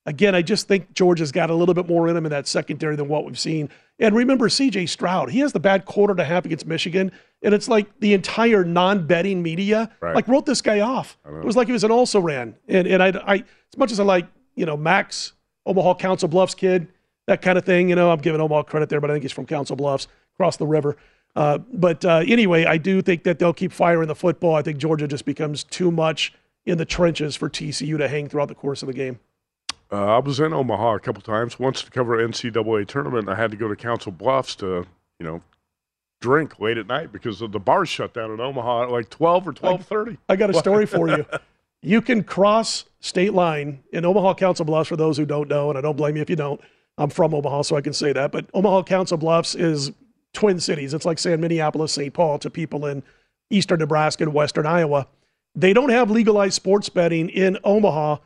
[0.08, 2.96] again, I just think Georgia's got a little bit more in him in that secondary
[2.96, 3.70] than what we've seen.
[4.00, 4.88] And remember, C.J.
[4.88, 7.12] Stroud, he has the bad quarter and a half against Michigan,
[7.44, 10.16] and it's like the entire non-betting media Right.
[10.16, 11.18] like wrote this guy off.
[11.28, 14.00] It was like he was an also ran, and and I, I as much as
[14.00, 15.34] I like you know Max
[15.68, 16.88] Omaha Council Bluffs kid,
[17.28, 17.90] that kind of thing.
[17.90, 20.58] You know, I'm giving Omaha credit there, but I think he's from Council Bluffs, across
[20.58, 20.96] the river.
[21.36, 24.56] Uh, but uh, anyway, I do think that they'll keep firing the football.
[24.56, 26.34] I think Georgia just becomes too much
[26.66, 29.20] in the trenches for TCU to hang throughout the course of the game.
[29.92, 31.60] Uh, I was in Omaha a couple times.
[31.60, 34.86] Once to cover an NCAA tournament, I had to go to Council Bluffs to,
[35.20, 35.42] you know,
[36.20, 39.48] drink late at night because of the bars shut down in Omaha at like twelve
[39.48, 40.18] or twelve thirty.
[40.28, 41.26] I got a story for you.
[41.82, 45.78] You can cross state line in Omaha Council Bluffs, for those who don't know, and
[45.78, 46.60] I don't blame you if you don't.
[46.98, 48.32] I'm from Omaha, so I can say that.
[48.32, 49.92] But Omaha Council Bluffs is
[50.34, 50.94] twin cities.
[50.94, 52.14] It's like saying Minneapolis, St.
[52.14, 53.04] Paul to people in
[53.50, 55.08] eastern Nebraska and western Iowa.
[55.56, 58.18] They don't have legalized sports betting in Omaha,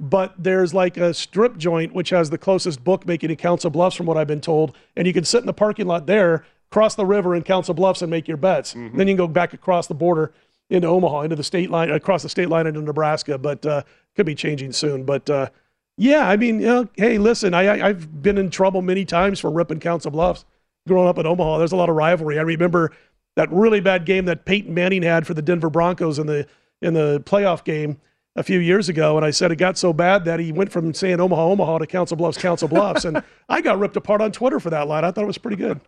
[0.00, 4.06] but there's like a strip joint which has the closest bookmaking in Council Bluffs, from
[4.06, 4.76] what I've been told.
[4.96, 8.02] And you can sit in the parking lot there, cross the river in Council Bluffs,
[8.02, 8.74] and make your bets.
[8.96, 10.32] Then you can go back across the border
[10.70, 13.38] into Omaha, into the state line, across the state line into Nebraska.
[13.38, 13.82] But uh,
[14.14, 15.04] could be changing soon.
[15.04, 15.48] But uh,
[15.96, 19.40] yeah, I mean, you know, hey, listen, I, I I've been in trouble many times
[19.40, 20.44] for ripping Council Bluffs.
[20.86, 22.38] Growing up in Omaha, there's a lot of rivalry.
[22.38, 22.92] I remember
[23.36, 26.46] that really bad game that Peyton Manning had for the Denver Broncos in the
[26.80, 28.00] in the playoff game
[28.38, 30.94] a few years ago, and I said it got so bad that he went from
[30.94, 34.60] saying Omaha, Omaha to Council Bluffs, Council Bluffs, and I got ripped apart on Twitter
[34.60, 35.04] for that line.
[35.04, 35.80] I thought it was pretty good.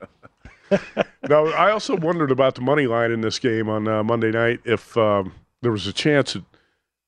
[1.29, 4.61] now, I also wondered about the money line in this game on uh, Monday night.
[4.65, 5.33] If um,
[5.63, 6.45] there was a chance that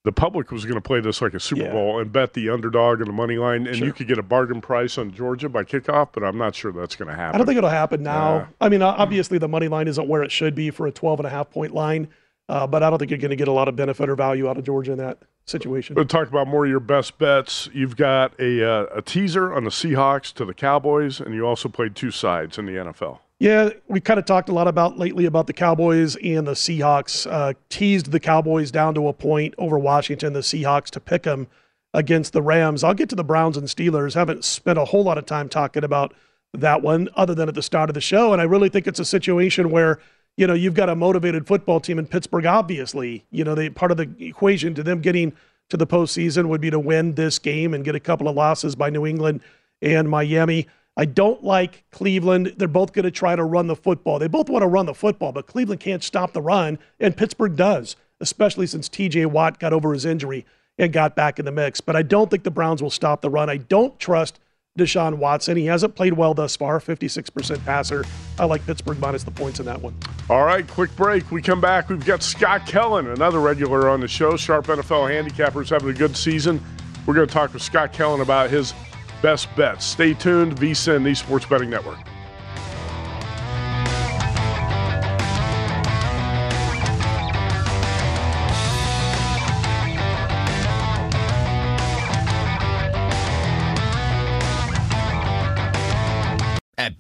[0.05, 1.73] the public was going to play this like a Super Yeah.
[1.73, 3.87] Bowl and bet the underdog and the money line, and Sure.
[3.87, 6.97] you could get a bargain price on Georgia by kickoff, but I'm not sure that's
[6.97, 7.35] going to happen.
[7.35, 8.35] I don't think it'll happen now.
[8.37, 8.47] Yeah.
[8.61, 11.27] I mean, obviously the money line isn't where it should be for a 12 and
[11.27, 12.09] a half point line,
[12.49, 14.49] uh, but I don't think you're going to get a lot of benefit or value
[14.49, 15.95] out of Georgia in that situation.
[15.95, 17.69] We'll talk about more of your best bets.
[17.73, 21.69] You've got a, uh, a teaser on the Seahawks to the Cowboys, and you also
[21.69, 23.19] played two sides in the NFL.
[23.39, 27.29] Yeah, we kind of talked a lot about lately about the Cowboys and the Seahawks.
[27.29, 31.49] Uh, teased the Cowboys down to a point over Washington, the Seahawks to pick them
[31.93, 32.85] against the Rams.
[32.85, 34.15] I'll get to the Browns and Steelers.
[34.15, 36.15] Haven't spent a whole lot of time talking about
[36.55, 38.33] that one other than at the start of the show.
[38.33, 39.99] And I really think it's a situation where,
[40.37, 43.25] you know, you've got a motivated football team in Pittsburgh, obviously.
[43.31, 45.33] You know, they part of the equation to them getting
[45.69, 48.75] to the postseason would be to win this game and get a couple of losses
[48.75, 49.41] by New England
[49.81, 50.67] and Miami.
[50.97, 52.55] I don't like Cleveland.
[52.57, 54.19] They're both going to try to run the football.
[54.19, 57.57] They both want to run the football, but Cleveland can't stop the run, and Pittsburgh
[57.57, 60.45] does, especially since TJ Watt got over his injury
[60.79, 61.81] and got back in the mix.
[61.81, 63.49] But I don't think the Browns will stop the run.
[63.49, 64.39] I don't trust
[64.79, 65.57] Deshaun Watson.
[65.57, 68.05] He hasn't played well thus far, 56% passer.
[68.39, 69.95] I like Pittsburgh minus the points in that one.
[70.31, 71.31] All right, quick break.
[71.31, 71.91] We come back.
[71.91, 74.37] We've got Scott Kellen, another regular on the show.
[74.37, 76.61] Sharp NFL handicappers having a good season.
[77.05, 78.73] We're going to talk with Scott Kellen about his
[79.21, 79.85] best bets.
[79.85, 80.57] Stay tuned.
[80.57, 81.99] VSIN, the Sports Betting Network.